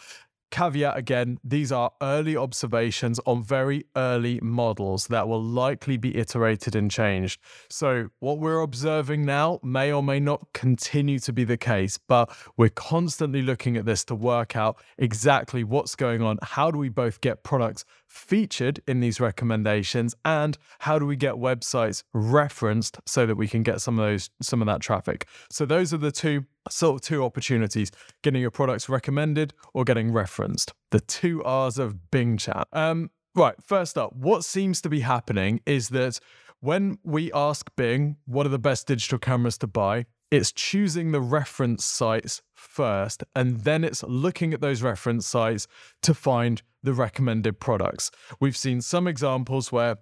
caveat 0.56 0.96
again, 0.96 1.38
these 1.44 1.70
are 1.70 1.92
early 2.02 2.38
observations 2.38 3.20
on 3.26 3.44
very 3.44 3.84
early 3.98 4.40
models 4.42 5.08
that 5.08 5.28
will 5.28 5.44
likely 5.44 5.98
be 5.98 6.16
iterated 6.16 6.78
and 6.78 6.90
changed. 6.90 7.42
So, 7.70 8.08
what 8.20 8.40
we're 8.40 8.62
observing 8.62 9.26
now 9.26 9.60
may 9.64 9.92
or 9.92 10.02
may 10.02 10.22
not 10.22 10.48
continue 10.54 11.20
to 11.20 11.34
be 11.34 11.44
the 11.44 11.58
case, 11.58 11.98
but 11.98 12.34
we're 12.56 12.70
constantly 12.70 13.42
looking 13.42 13.76
at 13.76 13.86
this 13.86 14.06
to 14.06 14.16
work 14.16 14.56
out 14.56 14.82
exactly 14.98 15.66
what's 15.66 15.94
going 15.94 16.22
on. 16.22 16.38
How 16.42 16.72
do 16.72 16.78
we 16.78 16.88
both 16.88 17.20
get 17.20 17.44
products 17.44 17.84
featured 18.08 18.80
in 18.88 19.02
these 19.02 19.20
recommendations 19.20 20.16
and 20.24 20.58
how 20.80 20.98
do 20.98 21.06
we 21.06 21.18
get 21.18 21.34
websites 21.34 22.04
referenced 22.14 22.98
so 23.06 23.26
that 23.26 23.36
we 23.36 23.46
can 23.46 23.62
get 23.62 23.82
some 23.82 24.00
of 24.00 24.06
those 24.06 24.30
some 24.42 24.62
of 24.62 24.68
that 24.68 24.80
traffic 24.80 25.28
so 25.52 25.66
those 25.66 25.94
are 25.94 25.98
the 25.98 26.14
two 26.14 26.46
sort 26.70 26.96
of 26.96 27.02
two 27.02 27.24
opportunities 27.24 27.92
getting 28.24 28.42
your 28.42 28.52
products 28.52 28.90
recommended 28.90 29.54
or 29.74 29.84
getting 29.84 30.12
referenced. 30.12 30.74
The 30.92 31.00
two 31.00 31.44
r's 31.44 31.78
of 31.78 32.12
bing 32.12 32.38
chat. 32.38 32.68
Um 32.74 33.12
right 33.36 33.56
first 33.62 33.98
up 33.98 34.16
what 34.16 34.46
seems 34.46 34.82
to 34.82 34.90
be 34.90 35.02
happening 35.02 35.60
is 35.66 35.90
that 35.90 36.20
when 36.62 36.98
we 37.04 37.32
ask 37.34 37.70
bing 37.76 38.18
what 38.26 38.46
are 38.46 38.50
the 38.50 38.60
best 38.60 38.88
digital 38.88 39.20
cameras 39.20 39.58
to 39.60 39.68
buy? 39.68 40.06
It's 40.32 40.52
choosing 40.52 41.12
the 41.12 41.22
reference 41.22 41.86
sites 41.86 42.42
first, 42.54 43.24
and 43.36 43.60
then 43.60 43.84
it's 43.84 44.04
looking 44.04 44.54
at 44.54 44.62
those 44.62 44.82
reference 44.82 45.28
sites 45.28 45.68
to 46.02 46.14
find 46.14 46.62
the 46.82 46.94
recommended 46.94 47.60
products. 47.60 48.12
We've 48.40 48.58
seen 48.58 48.82
some 48.82 49.08
examples 49.08 49.72
where 49.72 49.98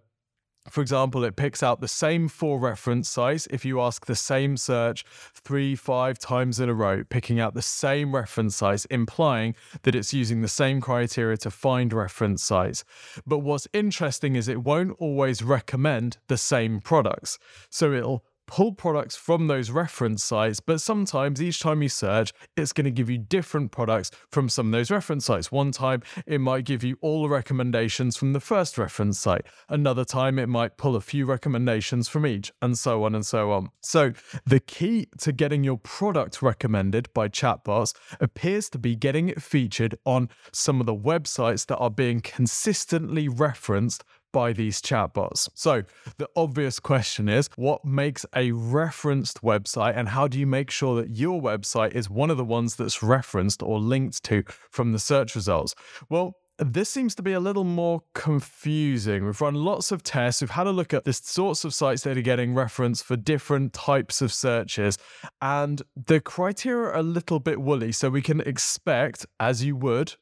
For 0.70 0.82
example, 0.82 1.24
it 1.26 1.36
picks 1.36 1.62
out 1.62 1.82
the 1.82 1.88
same 1.88 2.30
four 2.30 2.58
reference 2.58 3.10
sites 3.10 3.48
if 3.52 3.66
you 3.66 3.82
ask 3.82 4.06
the 4.06 4.16
same 4.16 4.56
search 4.56 5.04
three, 5.34 5.76
five 5.76 6.18
times 6.18 6.60
in 6.60 6.70
a 6.70 6.74
row, 6.74 7.04
picking 7.04 7.40
out 7.40 7.54
the 7.54 7.62
same 7.62 8.16
reference 8.16 8.56
sites, 8.56 8.86
implying 8.86 9.56
that 9.84 9.94
it's 9.94 10.14
using 10.14 10.42
the 10.42 10.48
same 10.48 10.80
criteria 10.80 11.38
to 11.38 11.52
find 11.52 11.92
reference 11.92 12.44
sites. 12.44 12.86
But 13.28 13.40
what's 13.40 13.68
interesting 13.74 14.36
is 14.36 14.48
it 14.48 14.64
won't 14.64 14.96
always 15.00 15.44
recommend 15.44 16.18
the 16.28 16.38
same 16.38 16.80
products. 16.80 17.38
So 17.70 17.92
it'll 17.92 18.24
pull 18.48 18.74
products 18.74 19.16
from 19.16 19.48
those 19.48 19.72
reference 19.72 20.24
sites, 20.24 20.60
but 20.60 20.82
sometimes 20.82 21.42
each 21.42 21.60
time 21.60 21.82
you 21.82 21.90
search, 21.90 22.34
it's 22.56 22.74
going 22.74 22.86
to 22.86 22.92
give 22.92 23.10
you 23.10 23.18
different 23.18 23.72
products 23.72 24.12
from 24.32 24.50
some 24.50 24.68
of 24.68 24.72
those 24.72 24.92
reference 24.92 25.26
sites. 25.26 25.52
One 25.52 25.72
time, 25.72 26.04
it 26.26 26.40
might 26.40 26.66
give 26.66 26.84
you 26.84 26.98
all 27.02 27.24
the 27.24 27.30
recommendations 27.30 28.18
from 28.18 28.34
the 28.34 28.40
first 28.40 28.78
reference 28.78 29.20
site. 29.20 29.46
Another 29.70 30.06
time, 30.06 30.38
it 30.40 30.50
might 30.50 30.78
pull 30.78 30.96
a 30.96 31.02
few 31.02 31.26
recommendations 31.26 32.08
from 32.08 32.26
each, 32.26 32.52
and 32.62 32.78
so 32.78 33.04
on 33.04 33.16
and 33.16 33.26
so 33.26 33.52
on. 33.52 33.70
So, 33.82 34.14
the 34.46 34.60
key 34.60 35.08
to 35.20 35.32
getting 35.32 35.64
your 35.64 35.78
product 35.78 36.42
recommended 36.42 37.12
by 37.14 37.30
chatbots 37.30 37.94
appears 38.20 38.70
to 38.70 38.78
be 38.78 38.96
getting 38.96 39.30
it 39.30 39.42
featured 39.42 39.98
on 40.06 40.30
some 40.52 40.80
of 40.80 40.86
the 40.86 40.96
websites 40.96 41.66
that 41.68 41.78
are 41.78 41.90
being 41.90 42.22
consistently 42.22 43.28
referenced 43.28 44.04
by 44.34 44.52
these 44.52 44.82
chatbots. 44.82 45.48
So, 45.54 45.84
the 46.18 46.28
obvious 46.36 46.82
question 46.82 47.30
is 47.30 47.50
what 47.56 47.86
makes 47.86 48.26
a 48.36 48.52
referenced 48.52 49.42
website, 49.42 49.96
and 49.96 50.10
how 50.10 50.28
do 50.28 50.38
you 50.38 50.48
make 50.48 50.70
sure 50.70 51.02
that 51.02 51.12
your 51.12 51.42
website 51.42 51.94
is 51.94 52.10
one 52.10 52.30
of 52.30 52.36
the 52.36 52.44
ones 52.44 52.76
that's 52.76 53.02
referenced 53.02 53.64
or 53.64 53.80
linked 53.80 54.22
to 54.24 54.44
from 54.70 54.92
the 54.92 55.00
search 55.00 55.36
results? 55.36 55.74
Well, 56.10 56.36
this 56.60 56.90
seems 56.90 57.16
to 57.16 57.24
be 57.24 57.34
a 57.34 57.40
little 57.40 57.64
more 57.64 58.04
confusing. 58.14 59.26
We've 59.26 59.42
run 59.42 59.56
lots 59.56 59.92
of 59.92 60.04
tests. 60.04 60.42
We've 60.42 60.52
had 60.52 60.68
a 60.68 60.72
look 60.72 60.94
at 60.94 61.04
the 61.04 61.14
sorts 61.14 61.66
of 61.66 61.74
sites 61.74 62.04
that 62.04 62.18
are 62.18 62.22
getting 62.22 62.54
referenced 62.54 63.04
for 63.06 63.16
different 63.16 63.74
types 63.74 64.22
of 64.22 64.32
searches, 64.32 64.98
and 65.42 65.82
the 65.96 66.20
criteria 66.20 66.90
are 66.90 66.98
a 66.98 67.04
little 67.04 67.40
bit 67.40 67.60
woolly. 67.60 67.92
So 67.92 68.10
we 68.10 68.22
can 68.22 68.42
expect, 68.42 69.26
as 69.40 69.64
you 69.64 69.76
would 69.76 70.16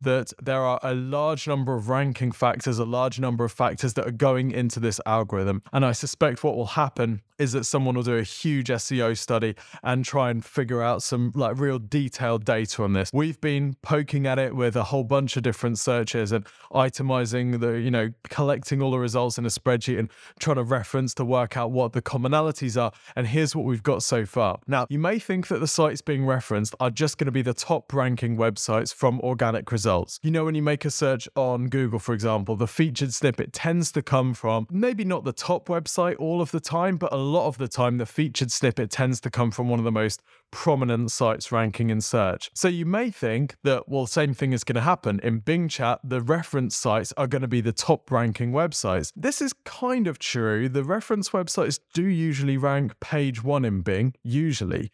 that 0.00 0.32
there 0.42 0.60
are 0.60 0.80
a 0.82 0.94
large 0.94 1.46
number 1.46 1.74
of 1.74 1.88
ranking 1.88 2.32
factors, 2.32 2.78
a 2.78 2.84
large 2.84 3.18
number 3.20 3.44
of 3.44 3.52
factors 3.52 3.94
that 3.94 4.06
are 4.06 4.12
going 4.12 4.50
into 4.50 4.80
this 4.80 5.00
algorithm. 5.06 5.62
And 5.72 5.84
I 5.84 5.92
suspect 5.92 6.44
what 6.44 6.56
will 6.56 6.66
happen 6.66 7.22
is 7.38 7.52
that 7.52 7.64
someone 7.64 7.94
will 7.94 8.02
do 8.02 8.16
a 8.16 8.22
huge 8.22 8.68
SEO 8.68 9.16
study 9.16 9.54
and 9.82 10.04
try 10.04 10.30
and 10.30 10.44
figure 10.44 10.82
out 10.82 11.02
some 11.02 11.32
like 11.34 11.58
real 11.58 11.78
detailed 11.78 12.44
data 12.44 12.82
on 12.82 12.92
this. 12.92 13.10
We've 13.12 13.40
been 13.40 13.76
poking 13.82 14.26
at 14.26 14.38
it 14.38 14.56
with 14.56 14.76
a 14.76 14.84
whole 14.84 15.04
bunch 15.04 15.36
of 15.36 15.42
different 15.42 15.78
searches 15.78 16.32
and 16.32 16.46
itemizing 16.72 17.60
the, 17.60 17.72
you 17.72 17.90
know, 17.90 18.10
collecting 18.24 18.80
all 18.82 18.90
the 18.90 18.98
results 18.98 19.38
in 19.38 19.44
a 19.44 19.48
spreadsheet 19.48 19.98
and 19.98 20.10
trying 20.40 20.56
to 20.56 20.62
reference 20.62 21.14
to 21.14 21.24
work 21.24 21.56
out 21.56 21.70
what 21.70 21.92
the 21.92 22.02
commonalities 22.02 22.80
are. 22.80 22.92
And 23.14 23.26
here's 23.26 23.54
what 23.54 23.64
we've 23.64 23.82
got 23.82 24.02
so 24.02 24.24
far. 24.24 24.58
Now, 24.66 24.86
you 24.88 24.98
may 24.98 25.18
think 25.18 25.48
that 25.48 25.58
the 25.58 25.68
sites 25.68 26.00
being 26.00 26.26
referenced 26.26 26.74
are 26.80 26.90
just 26.90 27.18
going 27.18 27.26
to 27.26 27.32
be 27.32 27.42
the 27.42 27.54
top 27.54 27.92
ranking 27.92 28.36
websites 28.36 28.94
from 28.94 29.20
organic 29.20 29.66
results. 29.76 30.18
You 30.22 30.30
know, 30.30 30.46
when 30.46 30.54
you 30.54 30.62
make 30.62 30.86
a 30.86 30.90
search 30.90 31.28
on 31.36 31.68
Google, 31.68 31.98
for 31.98 32.14
example, 32.14 32.56
the 32.56 32.66
featured 32.66 33.12
snippet 33.12 33.52
tends 33.52 33.92
to 33.92 34.00
come 34.00 34.32
from 34.32 34.66
maybe 34.70 35.04
not 35.04 35.24
the 35.24 35.34
top 35.34 35.68
website 35.68 36.16
all 36.18 36.40
of 36.40 36.50
the 36.50 36.60
time, 36.60 36.96
but 36.96 37.12
a 37.12 37.16
lot 37.36 37.46
of 37.46 37.58
the 37.58 37.68
time 37.68 37.98
the 37.98 38.06
featured 38.06 38.50
snippet 38.50 38.90
tends 38.90 39.20
to 39.20 39.30
come 39.30 39.50
from 39.50 39.68
one 39.68 39.78
of 39.78 39.84
the 39.84 39.92
most 39.92 40.22
prominent 40.50 41.10
sites 41.10 41.52
ranking 41.52 41.90
in 41.90 42.00
search. 42.00 42.50
So 42.54 42.68
you 42.68 42.86
may 42.86 43.10
think 43.10 43.56
that, 43.64 43.86
well, 43.86 44.06
same 44.06 44.32
thing 44.32 44.54
is 44.54 44.64
going 44.64 44.76
to 44.76 44.80
happen. 44.80 45.20
In 45.22 45.40
Bing 45.40 45.68
Chat, 45.68 46.00
the 46.02 46.22
reference 46.22 46.74
sites 46.74 47.12
are 47.18 47.26
going 47.26 47.42
to 47.42 47.48
be 47.48 47.60
the 47.60 47.72
top 47.72 48.10
ranking 48.10 48.52
websites. 48.52 49.12
This 49.14 49.42
is 49.42 49.52
kind 49.64 50.06
of 50.06 50.18
true. 50.18 50.70
The 50.70 50.84
reference 50.84 51.30
websites 51.30 51.78
do 51.92 52.04
usually 52.04 52.56
rank 52.56 52.98
page 53.00 53.44
one 53.44 53.66
in 53.66 53.82
Bing, 53.82 54.14
usually. 54.22 54.90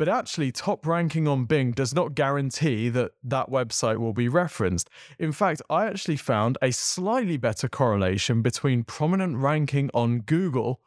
But 0.00 0.08
actually, 0.08 0.50
top 0.50 0.86
ranking 0.86 1.28
on 1.28 1.44
Bing 1.44 1.72
does 1.72 1.94
not 1.94 2.14
guarantee 2.14 2.88
that 2.88 3.12
that 3.22 3.50
website 3.50 3.98
will 3.98 4.14
be 4.14 4.28
referenced. 4.28 4.88
In 5.18 5.30
fact, 5.30 5.60
I 5.68 5.84
actually 5.84 6.16
found 6.16 6.56
a 6.62 6.70
slightly 6.70 7.36
better 7.36 7.68
correlation 7.68 8.40
between 8.40 8.82
prominent 8.82 9.36
ranking 9.36 9.90
on 9.92 10.20
Google 10.20 10.80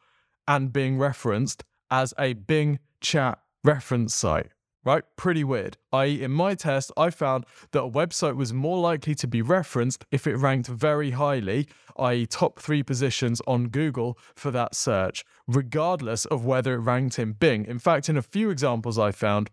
and 0.47 0.73
being 0.73 0.97
referenced 0.97 1.63
as 1.91 2.15
a 2.17 2.33
Bing 2.33 2.79
chat 3.01 3.37
reference 3.63 4.15
site 4.15 4.49
right? 4.85 5.03
Pretty 5.15 5.43
weird. 5.43 5.77
I, 5.91 6.05
in 6.05 6.31
my 6.31 6.55
test, 6.55 6.91
I 6.97 7.09
found 7.09 7.45
that 7.71 7.83
a 7.83 7.89
website 7.89 8.35
was 8.35 8.53
more 8.53 8.79
likely 8.79 9.15
to 9.15 9.27
be 9.27 9.41
referenced 9.41 10.05
if 10.11 10.27
it 10.27 10.35
ranked 10.35 10.67
very 10.67 11.11
highly, 11.11 11.67
i.e., 11.97 12.25
top 12.25 12.59
three 12.59 12.83
positions 12.83 13.41
on 13.47 13.69
Google 13.69 14.17
for 14.35 14.51
that 14.51 14.75
search, 14.75 15.23
regardless 15.47 16.25
of 16.25 16.45
whether 16.45 16.75
it 16.75 16.79
ranked 16.79 17.19
in 17.19 17.33
Bing. 17.33 17.65
In 17.65 17.79
fact, 17.79 18.09
in 18.09 18.17
a 18.17 18.21
few 18.21 18.49
examples 18.49 18.99
I 18.99 19.11
found, 19.11 19.49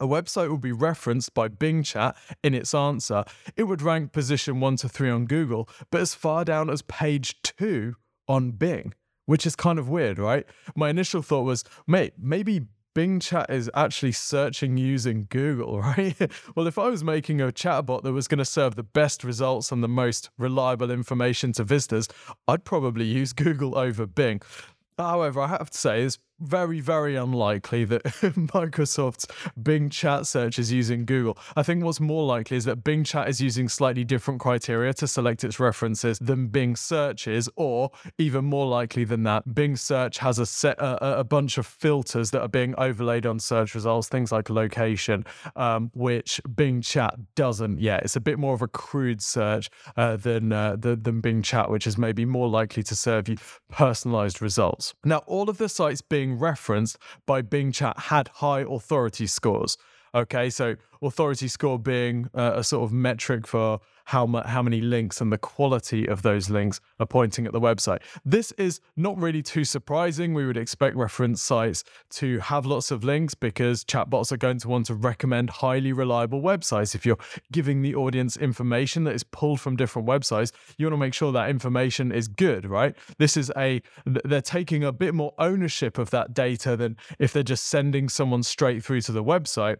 a 0.00 0.06
website 0.06 0.50
would 0.50 0.60
be 0.60 0.72
referenced 0.72 1.34
by 1.34 1.48
Bing 1.48 1.82
Chat 1.82 2.16
in 2.42 2.52
its 2.52 2.74
answer. 2.74 3.24
It 3.56 3.64
would 3.64 3.80
rank 3.80 4.12
position 4.12 4.60
one 4.60 4.76
to 4.76 4.88
three 4.88 5.10
on 5.10 5.26
Google, 5.26 5.68
but 5.90 6.00
as 6.00 6.14
far 6.14 6.44
down 6.44 6.68
as 6.68 6.82
page 6.82 7.40
two 7.42 7.94
on 8.26 8.52
Bing 8.52 8.92
which 9.26 9.46
is 9.46 9.56
kind 9.56 9.78
of 9.78 9.88
weird, 9.88 10.18
right? 10.18 10.46
My 10.76 10.90
initial 10.90 11.22
thought 11.22 11.42
was, 11.42 11.64
mate, 11.86 12.14
maybe 12.18 12.66
Bing 12.94 13.18
Chat 13.18 13.50
is 13.50 13.68
actually 13.74 14.12
searching 14.12 14.76
using 14.76 15.26
Google, 15.28 15.80
right? 15.82 16.14
well, 16.54 16.68
if 16.68 16.78
I 16.78 16.88
was 16.88 17.02
making 17.02 17.40
a 17.40 17.48
chatbot 17.48 18.04
that 18.04 18.12
was 18.12 18.28
going 18.28 18.38
to 18.38 18.44
serve 18.44 18.76
the 18.76 18.84
best 18.84 19.24
results 19.24 19.72
and 19.72 19.82
the 19.82 19.88
most 19.88 20.30
reliable 20.38 20.90
information 20.92 21.52
to 21.54 21.64
visitors, 21.64 22.08
I'd 22.46 22.64
probably 22.64 23.04
use 23.04 23.32
Google 23.34 23.76
over 23.76 24.06
Bing. 24.06 24.40
However, 24.96 25.40
I 25.40 25.48
have 25.48 25.70
to 25.70 25.78
say, 25.78 26.02
it's 26.02 26.18
very, 26.40 26.80
very 26.80 27.16
unlikely 27.16 27.84
that 27.84 28.02
Microsoft's 28.04 29.26
Bing 29.60 29.90
Chat 29.90 30.26
search 30.26 30.58
is 30.58 30.72
using 30.72 31.04
Google. 31.04 31.38
I 31.56 31.62
think 31.62 31.84
what's 31.84 32.00
more 32.00 32.24
likely 32.24 32.56
is 32.56 32.64
that 32.64 32.84
Bing 32.84 33.04
Chat 33.04 33.28
is 33.28 33.40
using 33.40 33.68
slightly 33.68 34.04
different 34.04 34.40
criteria 34.40 34.92
to 34.94 35.06
select 35.06 35.44
its 35.44 35.60
references 35.60 36.18
than 36.18 36.48
Bing 36.48 36.76
Search 36.76 37.28
is, 37.28 37.48
or 37.56 37.90
even 38.18 38.44
more 38.44 38.66
likely 38.66 39.04
than 39.04 39.22
that, 39.22 39.54
Bing 39.54 39.76
Search 39.76 40.18
has 40.18 40.38
a 40.38 40.46
set 40.46 40.78
a, 40.78 41.20
a 41.20 41.24
bunch 41.24 41.58
of 41.58 41.66
filters 41.66 42.30
that 42.32 42.40
are 42.40 42.48
being 42.48 42.74
overlaid 42.76 43.26
on 43.26 43.38
search 43.38 43.74
results, 43.74 44.08
things 44.08 44.32
like 44.32 44.50
location, 44.50 45.24
um, 45.56 45.90
which 45.94 46.40
Bing 46.54 46.80
Chat 46.80 47.14
doesn't 47.34 47.80
yet. 47.80 48.02
It's 48.02 48.16
a 48.16 48.20
bit 48.20 48.38
more 48.38 48.54
of 48.54 48.62
a 48.62 48.68
crude 48.68 49.22
search 49.22 49.70
uh, 49.96 50.16
than, 50.16 50.52
uh, 50.52 50.76
than 50.76 51.02
than 51.02 51.20
Bing 51.20 51.42
Chat, 51.42 51.70
which 51.70 51.86
is 51.86 51.96
maybe 51.96 52.24
more 52.24 52.48
likely 52.48 52.82
to 52.82 52.96
serve 52.96 53.28
you 53.28 53.36
personalized 53.70 54.42
results. 54.42 54.94
Now, 55.04 55.18
all 55.26 55.48
of 55.48 55.58
the 55.58 55.68
sites 55.68 56.00
being 56.00 56.23
being 56.24 56.38
referenced 56.38 56.96
by 57.26 57.42
Bing 57.42 57.70
Chat 57.70 57.98
had 57.98 58.28
high 58.28 58.60
authority 58.60 59.26
scores. 59.26 59.76
Okay, 60.14 60.48
so 60.48 60.76
authority 61.06 61.48
score 61.48 61.78
being 61.78 62.28
uh, 62.34 62.52
a 62.56 62.64
sort 62.64 62.84
of 62.84 62.92
metric 62.92 63.46
for 63.46 63.80
how 64.06 64.26
how 64.46 64.62
many 64.62 64.80
links 64.80 65.20
and 65.20 65.32
the 65.32 65.38
quality 65.38 66.06
of 66.06 66.22
those 66.22 66.50
links 66.50 66.80
are 67.00 67.06
pointing 67.06 67.46
at 67.46 67.52
the 67.52 67.60
website. 67.60 68.00
This 68.24 68.52
is 68.52 68.80
not 68.96 69.18
really 69.18 69.42
too 69.42 69.64
surprising. 69.64 70.34
We 70.34 70.46
would 70.46 70.56
expect 70.56 70.96
reference 70.96 71.40
sites 71.40 71.84
to 72.10 72.38
have 72.40 72.66
lots 72.66 72.90
of 72.90 73.02
links 73.02 73.34
because 73.34 73.84
chatbots 73.84 74.30
are 74.30 74.36
going 74.36 74.58
to 74.60 74.68
want 74.68 74.86
to 74.86 74.94
recommend 74.94 75.50
highly 75.50 75.92
reliable 75.92 76.42
websites. 76.42 76.94
If 76.94 77.06
you're 77.06 77.18
giving 77.50 77.82
the 77.82 77.94
audience 77.94 78.36
information 78.36 79.04
that 79.04 79.14
is 79.14 79.24
pulled 79.24 79.60
from 79.60 79.76
different 79.76 80.06
websites, 80.06 80.52
you 80.76 80.86
want 80.86 80.94
to 80.94 80.98
make 80.98 81.14
sure 81.14 81.32
that 81.32 81.48
information 81.48 82.12
is 82.12 82.28
good, 82.28 82.66
right? 82.66 82.94
This 83.18 83.36
is 83.36 83.50
a 83.56 83.80
they're 84.04 84.42
taking 84.42 84.84
a 84.84 84.92
bit 84.92 85.14
more 85.14 85.32
ownership 85.38 85.98
of 85.98 86.10
that 86.10 86.34
data 86.34 86.76
than 86.76 86.96
if 87.18 87.32
they're 87.32 87.42
just 87.42 87.64
sending 87.64 88.08
someone 88.08 88.42
straight 88.42 88.84
through 88.84 89.00
to 89.02 89.12
the 89.12 89.24
website 89.24 89.76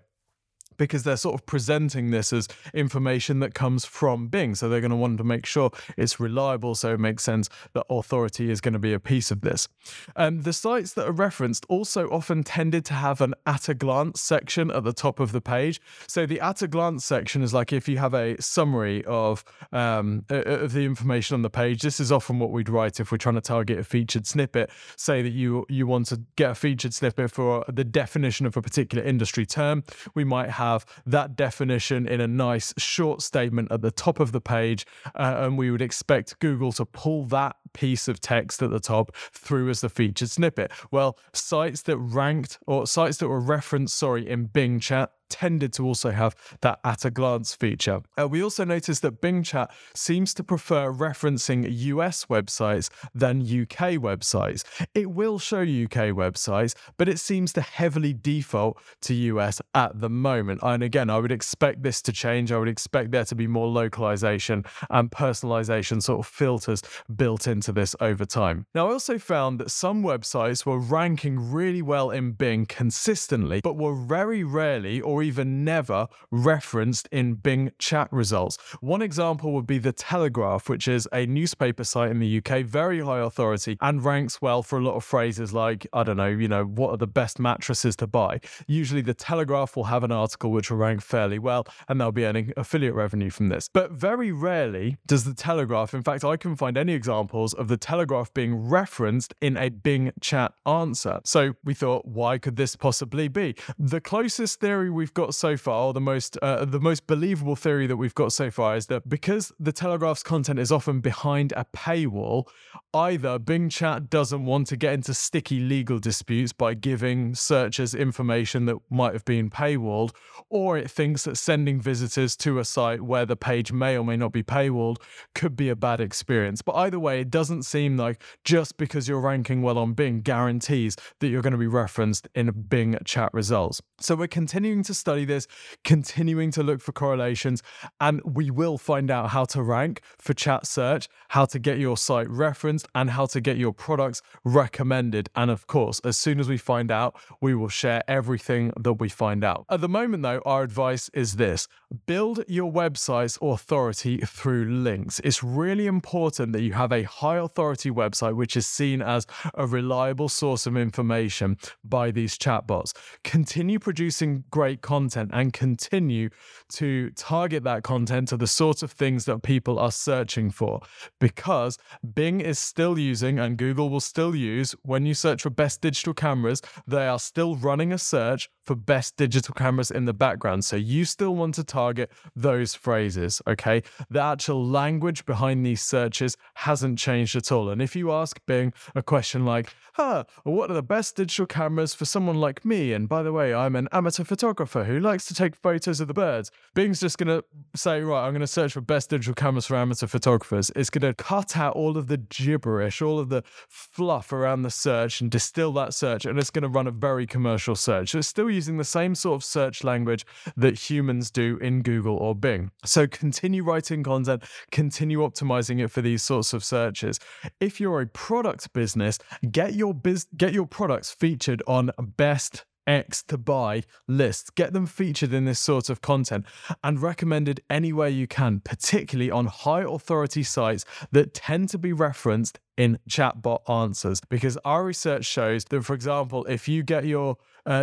because 0.76 1.04
they're 1.04 1.16
sort 1.16 1.34
of 1.34 1.46
presenting 1.46 2.10
this 2.10 2.32
as 2.32 2.48
information 2.72 3.40
that 3.40 3.54
comes 3.54 3.84
from 3.84 4.28
Bing. 4.28 4.54
So 4.54 4.68
they're 4.68 4.80
going 4.80 4.90
to 4.90 4.96
want 4.96 5.18
to 5.18 5.24
make 5.24 5.46
sure 5.46 5.70
it's 5.96 6.18
reliable. 6.18 6.74
So 6.74 6.94
it 6.94 7.00
makes 7.00 7.22
sense 7.22 7.48
that 7.72 7.84
authority 7.90 8.50
is 8.50 8.60
going 8.60 8.74
to 8.74 8.78
be 8.78 8.92
a 8.92 9.00
piece 9.00 9.30
of 9.30 9.40
this. 9.42 9.68
Um, 10.16 10.42
the 10.42 10.52
sites 10.52 10.94
that 10.94 11.06
are 11.06 11.12
referenced 11.12 11.66
also 11.68 12.08
often 12.10 12.42
tended 12.42 12.84
to 12.86 12.94
have 12.94 13.20
an 13.20 13.34
at 13.46 13.68
a 13.68 13.74
glance 13.74 14.20
section 14.20 14.70
at 14.70 14.84
the 14.84 14.92
top 14.92 15.20
of 15.20 15.32
the 15.32 15.40
page. 15.40 15.80
So 16.06 16.26
the 16.26 16.40
at 16.40 16.62
a 16.62 16.68
glance 16.68 17.04
section 17.04 17.42
is 17.42 17.54
like 17.54 17.72
if 17.72 17.88
you 17.88 17.98
have 17.98 18.14
a 18.14 18.40
summary 18.40 19.04
of, 19.04 19.44
um, 19.72 20.24
of 20.30 20.72
the 20.72 20.84
information 20.84 21.34
on 21.34 21.42
the 21.42 21.50
page. 21.50 21.82
This 21.82 22.00
is 22.00 22.10
often 22.10 22.38
what 22.38 22.50
we'd 22.50 22.68
write 22.68 23.00
if 23.00 23.12
we're 23.12 23.18
trying 23.18 23.34
to 23.36 23.40
target 23.40 23.78
a 23.78 23.84
featured 23.84 24.26
snippet. 24.26 24.70
Say 24.96 25.22
that 25.22 25.32
you 25.32 25.66
you 25.68 25.86
want 25.86 26.06
to 26.06 26.20
get 26.36 26.50
a 26.50 26.54
featured 26.54 26.94
snippet 26.94 27.30
for 27.30 27.64
the 27.68 27.84
definition 27.84 28.46
of 28.46 28.56
a 28.56 28.62
particular 28.62 29.04
industry 29.04 29.46
term. 29.46 29.84
We 30.14 30.24
might 30.24 30.50
have 30.50 30.63
have 30.72 30.86
that 31.06 31.36
definition 31.36 32.06
in 32.06 32.20
a 32.20 32.26
nice 32.26 32.74
short 32.78 33.22
statement 33.22 33.70
at 33.70 33.82
the 33.82 33.90
top 33.90 34.20
of 34.20 34.32
the 34.32 34.40
page. 34.40 34.86
Uh, 35.14 35.36
and 35.38 35.58
we 35.58 35.70
would 35.70 35.82
expect 35.82 36.38
Google 36.38 36.72
to 36.72 36.84
pull 36.84 37.24
that 37.26 37.56
piece 37.72 38.08
of 38.08 38.20
text 38.20 38.62
at 38.62 38.70
the 38.70 38.80
top 38.80 39.14
through 39.16 39.68
as 39.68 39.80
the 39.80 39.88
featured 39.88 40.30
snippet. 40.30 40.70
Well, 40.90 41.18
sites 41.32 41.82
that 41.82 41.98
ranked 41.98 42.58
or 42.66 42.86
sites 42.86 43.18
that 43.18 43.28
were 43.28 43.40
referenced, 43.40 43.96
sorry, 43.96 44.28
in 44.28 44.46
Bing 44.46 44.80
chat 44.80 45.12
tended 45.28 45.72
to 45.74 45.84
also 45.84 46.10
have 46.10 46.34
that 46.60 46.78
at 46.84 47.04
a 47.04 47.10
glance 47.10 47.54
feature. 47.54 48.02
Uh, 48.18 48.28
we 48.28 48.42
also 48.42 48.64
noticed 48.64 49.02
that 49.02 49.20
Bing 49.20 49.42
Chat 49.42 49.70
seems 49.94 50.34
to 50.34 50.44
prefer 50.44 50.92
referencing 50.92 51.66
US 51.68 52.26
websites 52.26 52.88
than 53.14 53.40
UK 53.40 53.98
websites. 54.00 54.62
It 54.94 55.10
will 55.10 55.38
show 55.38 55.60
UK 55.62 56.12
websites, 56.14 56.74
but 56.96 57.08
it 57.08 57.18
seems 57.18 57.52
to 57.54 57.60
heavily 57.60 58.12
default 58.12 58.78
to 59.02 59.14
US 59.14 59.60
at 59.74 60.00
the 60.00 60.10
moment. 60.10 60.60
And 60.62 60.82
again, 60.82 61.10
I 61.10 61.18
would 61.18 61.32
expect 61.32 61.82
this 61.82 62.00
to 62.02 62.12
change. 62.12 62.52
I 62.52 62.58
would 62.58 62.68
expect 62.68 63.10
there 63.10 63.24
to 63.24 63.34
be 63.34 63.46
more 63.46 63.68
localization 63.68 64.64
and 64.90 65.10
personalization 65.10 66.02
sort 66.02 66.20
of 66.20 66.26
filters 66.26 66.82
built 67.14 67.46
into 67.46 67.72
this 67.72 67.96
over 68.00 68.24
time. 68.24 68.66
Now, 68.74 68.88
I 68.88 68.92
also 68.92 69.18
found 69.18 69.58
that 69.60 69.70
some 69.70 70.02
websites 70.02 70.64
were 70.64 70.78
ranking 70.78 71.52
really 71.52 71.82
well 71.82 72.10
in 72.10 72.32
Bing 72.32 72.66
consistently, 72.66 73.60
but 73.62 73.76
were 73.76 73.94
very 73.94 74.44
rarely 74.44 75.00
or 75.00 75.23
even 75.24 75.64
never 75.64 76.06
referenced 76.30 77.08
in 77.10 77.34
Bing 77.34 77.72
chat 77.78 78.08
results. 78.12 78.58
One 78.80 79.02
example 79.02 79.52
would 79.52 79.66
be 79.66 79.78
The 79.78 79.92
Telegraph, 79.92 80.68
which 80.68 80.86
is 80.86 81.08
a 81.12 81.26
newspaper 81.26 81.84
site 81.84 82.10
in 82.10 82.20
the 82.20 82.38
UK, 82.38 82.64
very 82.64 83.00
high 83.00 83.20
authority, 83.20 83.76
and 83.80 84.04
ranks 84.04 84.40
well 84.40 84.62
for 84.62 84.78
a 84.78 84.82
lot 84.82 84.94
of 84.94 85.04
phrases 85.04 85.52
like, 85.52 85.86
I 85.92 86.02
don't 86.02 86.16
know, 86.16 86.28
you 86.28 86.48
know, 86.48 86.64
what 86.64 86.90
are 86.90 86.96
the 86.96 87.06
best 87.06 87.38
mattresses 87.38 87.96
to 87.96 88.06
buy? 88.06 88.40
Usually 88.66 89.00
The 89.00 89.14
Telegraph 89.14 89.76
will 89.76 89.84
have 89.84 90.04
an 90.04 90.12
article 90.12 90.50
which 90.52 90.70
will 90.70 90.78
rank 90.78 91.02
fairly 91.02 91.38
well, 91.38 91.66
and 91.88 92.00
they'll 92.00 92.12
be 92.12 92.24
earning 92.24 92.52
affiliate 92.56 92.94
revenue 92.94 93.30
from 93.30 93.48
this. 93.48 93.68
But 93.68 93.92
very 93.92 94.30
rarely 94.32 94.98
does 95.06 95.24
The 95.24 95.34
Telegraph, 95.34 95.94
in 95.94 96.02
fact, 96.02 96.24
I 96.24 96.36
can 96.36 96.56
find 96.56 96.76
any 96.76 96.92
examples 96.92 97.54
of 97.54 97.68
The 97.68 97.76
Telegraph 97.76 98.32
being 98.34 98.68
referenced 98.68 99.34
in 99.40 99.56
a 99.56 99.68
Bing 99.68 100.12
chat 100.20 100.52
answer. 100.66 101.20
So 101.24 101.54
we 101.64 101.74
thought, 101.74 102.06
why 102.06 102.38
could 102.38 102.56
this 102.56 102.76
possibly 102.76 103.28
be? 103.28 103.54
The 103.78 104.00
closest 104.00 104.60
theory 104.60 104.90
we've 105.04 105.12
got 105.12 105.34
so 105.34 105.54
far, 105.54 105.92
the 105.92 106.00
most 106.00 106.38
uh, 106.40 106.64
the 106.64 106.80
most 106.80 107.06
believable 107.06 107.56
theory 107.56 107.86
that 107.86 107.98
we've 107.98 108.14
got 108.14 108.32
so 108.32 108.50
far, 108.50 108.74
is 108.74 108.86
that 108.86 109.06
because 109.06 109.52
the 109.60 109.70
Telegraph's 109.70 110.22
content 110.22 110.58
is 110.58 110.72
often 110.72 111.00
behind 111.00 111.52
a 111.58 111.66
paywall, 111.76 112.48
either 112.94 113.38
Bing 113.38 113.68
Chat 113.68 114.08
doesn't 114.08 114.46
want 114.46 114.66
to 114.68 114.78
get 114.78 114.94
into 114.94 115.12
sticky 115.12 115.60
legal 115.60 115.98
disputes 115.98 116.54
by 116.54 116.72
giving 116.72 117.34
searchers 117.34 117.94
information 117.94 118.64
that 118.64 118.78
might 118.88 119.12
have 119.12 119.26
been 119.26 119.50
paywalled, 119.50 120.12
or 120.48 120.78
it 120.78 120.90
thinks 120.90 121.24
that 121.24 121.36
sending 121.36 121.82
visitors 121.82 122.34
to 122.38 122.58
a 122.58 122.64
site 122.64 123.02
where 123.02 123.26
the 123.26 123.36
page 123.36 123.72
may 123.72 123.98
or 123.98 124.04
may 124.06 124.16
not 124.16 124.32
be 124.32 124.42
paywalled 124.42 124.96
could 125.34 125.54
be 125.54 125.68
a 125.68 125.76
bad 125.76 126.00
experience. 126.00 126.62
But 126.62 126.76
either 126.76 126.98
way, 126.98 127.20
it 127.20 127.28
doesn't 127.28 127.64
seem 127.64 127.98
like 127.98 128.22
just 128.42 128.78
because 128.78 129.06
you're 129.06 129.20
ranking 129.20 129.60
well 129.60 129.76
on 129.76 129.92
Bing 129.92 130.22
guarantees 130.22 130.96
that 131.20 131.28
you're 131.28 131.42
going 131.42 131.52
to 131.52 131.58
be 131.58 131.66
referenced 131.66 132.26
in 132.34 132.50
Bing 132.68 132.96
chat 133.04 133.34
results. 133.34 133.82
So 134.00 134.16
we're 134.16 134.28
continuing 134.28 134.82
to 134.84 134.93
study 134.94 135.24
this, 135.24 135.46
continuing 135.84 136.50
to 136.52 136.62
look 136.62 136.80
for 136.80 136.92
correlations, 136.92 137.62
and 138.00 138.20
we 138.24 138.50
will 138.50 138.78
find 138.78 139.10
out 139.10 139.30
how 139.30 139.44
to 139.46 139.62
rank 139.62 140.00
for 140.18 140.34
chat 140.34 140.66
search, 140.66 141.08
how 141.28 141.44
to 141.46 141.58
get 141.58 141.78
your 141.78 141.96
site 141.96 142.28
referenced, 142.30 142.86
and 142.94 143.10
how 143.10 143.26
to 143.26 143.40
get 143.40 143.56
your 143.56 143.72
products 143.72 144.22
recommended. 144.44 145.28
And 145.34 145.50
of 145.50 145.66
course, 145.66 146.00
as 146.04 146.16
soon 146.16 146.40
as 146.40 146.48
we 146.48 146.56
find 146.56 146.90
out, 146.90 147.16
we 147.40 147.54
will 147.54 147.68
share 147.68 148.02
everything 148.08 148.72
that 148.80 148.94
we 148.94 149.08
find 149.08 149.44
out. 149.44 149.66
At 149.68 149.80
the 149.80 149.88
moment, 149.88 150.22
though, 150.22 150.42
our 150.44 150.62
advice 150.62 151.10
is 151.14 151.36
this 151.36 151.68
build 152.06 152.42
your 152.48 152.72
website's 152.72 153.38
authority 153.40 154.18
through 154.18 154.64
links. 154.64 155.20
It's 155.22 155.42
really 155.44 155.86
important 155.86 156.52
that 156.52 156.62
you 156.62 156.72
have 156.72 156.92
a 156.92 157.04
high 157.04 157.36
authority 157.36 157.90
website 157.90 158.34
which 158.34 158.56
is 158.56 158.66
seen 158.66 159.00
as 159.00 159.26
a 159.54 159.66
reliable 159.66 160.28
source 160.28 160.66
of 160.66 160.76
information 160.76 161.56
by 161.84 162.10
these 162.10 162.36
chatbots. 162.36 162.92
Continue 163.22 163.78
producing 163.78 164.44
great 164.50 164.82
content 164.84 165.30
and 165.32 165.52
continue 165.52 166.30
to 166.68 167.10
target 167.16 167.64
that 167.64 167.82
content 167.82 168.28
to 168.28 168.36
the 168.36 168.46
sorts 168.46 168.84
of 168.84 168.92
things 168.92 169.24
that 169.24 169.42
people 169.42 169.80
are 169.80 169.90
searching 169.90 170.50
for 170.50 170.80
because 171.20 171.76
Bing 172.14 172.40
is 172.40 172.58
still 172.58 172.98
using 172.98 173.40
and 173.40 173.56
Google 173.56 173.90
will 173.90 174.00
still 174.00 174.36
use 174.36 174.76
when 174.82 175.06
you 175.06 175.14
search 175.14 175.42
for 175.42 175.50
best 175.50 175.80
digital 175.80 176.14
cameras, 176.14 176.60
they 176.86 177.08
are 177.08 177.18
still 177.18 177.56
running 177.56 177.92
a 177.92 177.98
search 177.98 178.48
for 178.64 178.74
best 178.74 179.16
digital 179.16 179.54
cameras 179.54 179.90
in 179.90 180.04
the 180.04 180.12
background. 180.12 180.64
So 180.64 180.76
you 180.76 181.04
still 181.04 181.34
want 181.34 181.54
to 181.56 181.64
target 181.64 182.10
those 182.36 182.74
phrases, 182.74 183.42
okay? 183.46 183.82
The 184.10 184.20
actual 184.20 184.64
language 184.64 185.24
behind 185.24 185.64
these 185.64 185.82
searches 185.82 186.36
hasn't 186.54 186.98
changed 186.98 187.36
at 187.36 187.50
all. 187.50 187.70
And 187.70 187.82
if 187.82 187.96
you 187.96 188.12
ask 188.12 188.38
Bing 188.46 188.72
a 188.94 189.02
question 189.02 189.44
like, 189.44 189.72
huh, 189.94 190.24
what 190.42 190.70
are 190.70 190.74
the 190.74 190.82
best 190.82 191.16
digital 191.16 191.46
cameras 191.46 191.94
for 191.94 192.04
someone 192.04 192.36
like 192.36 192.64
me? 192.64 192.92
And 192.92 193.08
by 193.08 193.22
the 193.22 193.32
way, 193.32 193.54
I'm 193.54 193.76
an 193.76 193.88
amateur 193.92 194.24
photographer 194.24 194.84
who 194.84 194.98
likes 194.98 195.24
to 195.26 195.34
take 195.34 195.54
photos 195.54 196.00
of 196.00 196.08
the 196.08 196.14
birds. 196.14 196.50
Bing's 196.74 197.00
just 197.00 197.16
going 197.16 197.28
to 197.28 197.44
say, 197.76 198.00
right, 198.00 198.26
I'm 198.26 198.32
going 198.32 198.40
to 198.40 198.46
search 198.46 198.72
for 198.72 198.80
best 198.80 199.10
digital 199.10 199.34
cameras 199.34 199.66
for 199.66 199.76
amateur 199.76 200.06
photographers. 200.06 200.70
It's 200.74 200.90
going 200.90 201.02
to 201.02 201.14
cut 201.14 201.56
out 201.56 201.74
all 201.76 201.96
of 201.96 202.08
the 202.08 202.16
gibberish, 202.16 203.00
all 203.00 203.18
of 203.18 203.28
the 203.28 203.42
fluff 203.68 204.32
around 204.32 204.62
the 204.62 204.70
search 204.70 205.20
and 205.20 205.30
distill 205.30 205.72
that 205.74 205.94
search. 205.94 206.24
And 206.24 206.38
it's 206.38 206.50
going 206.50 206.62
to 206.62 206.68
run 206.68 206.86
a 206.86 206.92
very 206.92 207.26
commercial 207.26 207.76
search. 207.76 208.10
So 208.10 208.18
it's 208.18 208.28
still 208.28 208.50
using 208.50 208.76
the 208.78 208.84
same 208.84 209.14
sort 209.14 209.36
of 209.36 209.44
search 209.44 209.84
language 209.84 210.26
that 210.56 210.90
humans 210.90 211.30
do 211.30 211.56
in 211.58 211.82
Google 211.82 212.16
or 212.16 212.34
Bing. 212.34 212.70
So 212.84 213.06
continue 213.06 213.62
writing 213.62 214.02
content, 214.02 214.42
continue 214.72 215.20
optimizing 215.20 215.82
it 215.82 215.88
for 215.88 216.02
these 216.02 216.22
sorts 216.22 216.52
of 216.52 216.64
searches. 216.64 217.20
If 217.60 217.80
you're 217.80 218.00
a 218.00 218.06
product 218.06 218.72
business, 218.72 219.18
get 219.50 219.74
your 219.74 219.83
biz- 219.92 220.28
get 220.36 220.54
your 220.54 220.66
products 220.66 221.10
featured 221.10 221.62
on 221.66 221.90
best 221.98 222.64
X 222.86 223.22
to 223.24 223.38
buy 223.38 223.82
lists. 224.06 224.50
Get 224.50 224.72
them 224.72 224.86
featured 224.86 225.32
in 225.32 225.44
this 225.44 225.60
sort 225.60 225.88
of 225.90 226.00
content 226.00 226.44
and 226.82 227.00
recommended 227.00 227.62
anywhere 227.70 228.08
you 228.08 228.26
can, 228.26 228.60
particularly 228.60 229.30
on 229.30 229.46
high 229.46 229.82
authority 229.82 230.42
sites 230.42 230.84
that 231.12 231.34
tend 231.34 231.68
to 231.70 231.78
be 231.78 231.92
referenced 231.92 232.58
in 232.76 232.98
chatbot 233.08 233.68
answers. 233.68 234.20
Because 234.28 234.58
our 234.64 234.84
research 234.84 235.24
shows 235.24 235.64
that, 235.66 235.84
for 235.84 235.94
example, 235.94 236.44
if 236.44 236.68
you 236.68 236.82
get 236.82 237.04
your 237.04 237.36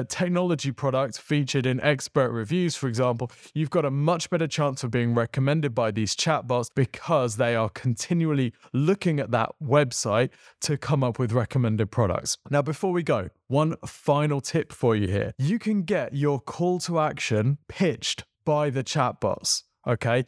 technology 0.07 0.71
product 0.71 1.19
featured 1.19 1.65
in 1.65 1.79
expert 1.81 2.31
reviews, 2.31 2.75
for 2.75 2.87
example, 2.87 3.31
you've 3.53 3.69
got 3.69 3.85
a 3.85 3.91
much 3.91 4.29
better 4.29 4.47
chance 4.47 4.83
of 4.83 4.91
being 4.91 5.13
recommended 5.13 5.73
by 5.73 5.91
these 5.91 6.15
chatbots 6.15 6.69
because 6.73 7.37
they 7.37 7.55
are 7.55 7.69
continually 7.69 8.53
looking 8.73 9.19
at 9.19 9.31
that 9.31 9.51
website 9.61 10.29
to 10.61 10.77
come 10.77 11.03
up 11.03 11.19
with 11.19 11.31
recommended 11.31 11.91
products. 11.91 12.37
Now, 12.49 12.61
before 12.61 12.91
we 12.91 13.03
go, 13.03 13.29
one 13.47 13.75
final 13.85 14.41
tip 14.41 14.71
for 14.71 14.95
you 14.95 15.07
here 15.07 15.33
you 15.37 15.59
can 15.59 15.83
get 15.83 16.13
your 16.13 16.39
call 16.39 16.79
to 16.79 16.99
action 16.99 17.57
pitched 17.67 18.23
by 18.45 18.69
the 18.69 18.83
chatbots. 18.83 19.63
Okay. 19.87 20.25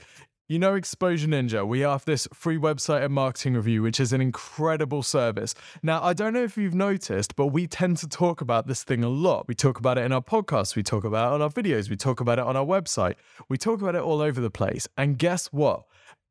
You 0.53 0.59
know 0.59 0.75
Exposure 0.75 1.27
Ninja, 1.27 1.67
we 1.67 1.79
have 1.79 2.05
this 2.05 2.27
free 2.31 2.59
website 2.59 3.03
and 3.03 3.11
marketing 3.11 3.55
review, 3.55 3.81
which 3.81 3.99
is 3.99 4.13
an 4.13 4.21
incredible 4.21 5.01
service. 5.01 5.55
Now, 5.81 6.03
I 6.03 6.13
don't 6.13 6.31
know 6.31 6.43
if 6.43 6.57
you've 6.57 6.75
noticed, 6.75 7.35
but 7.35 7.47
we 7.47 7.65
tend 7.65 7.97
to 7.97 8.07
talk 8.07 8.39
about 8.39 8.67
this 8.67 8.83
thing 8.83 9.03
a 9.03 9.09
lot. 9.09 9.47
We 9.47 9.55
talk 9.55 9.79
about 9.79 9.97
it 9.97 10.05
in 10.05 10.11
our 10.11 10.21
podcasts, 10.21 10.75
we 10.75 10.83
talk 10.83 11.05
about 11.05 11.31
it 11.31 11.33
on 11.33 11.41
our 11.41 11.49
videos, 11.49 11.89
we 11.89 11.95
talk 11.95 12.19
about 12.19 12.37
it 12.37 12.45
on 12.45 12.55
our 12.55 12.63
website, 12.63 13.15
we 13.49 13.57
talk 13.57 13.81
about 13.81 13.95
it 13.95 14.03
all 14.03 14.21
over 14.21 14.39
the 14.39 14.51
place. 14.51 14.87
And 14.95 15.17
guess 15.17 15.47
what? 15.47 15.85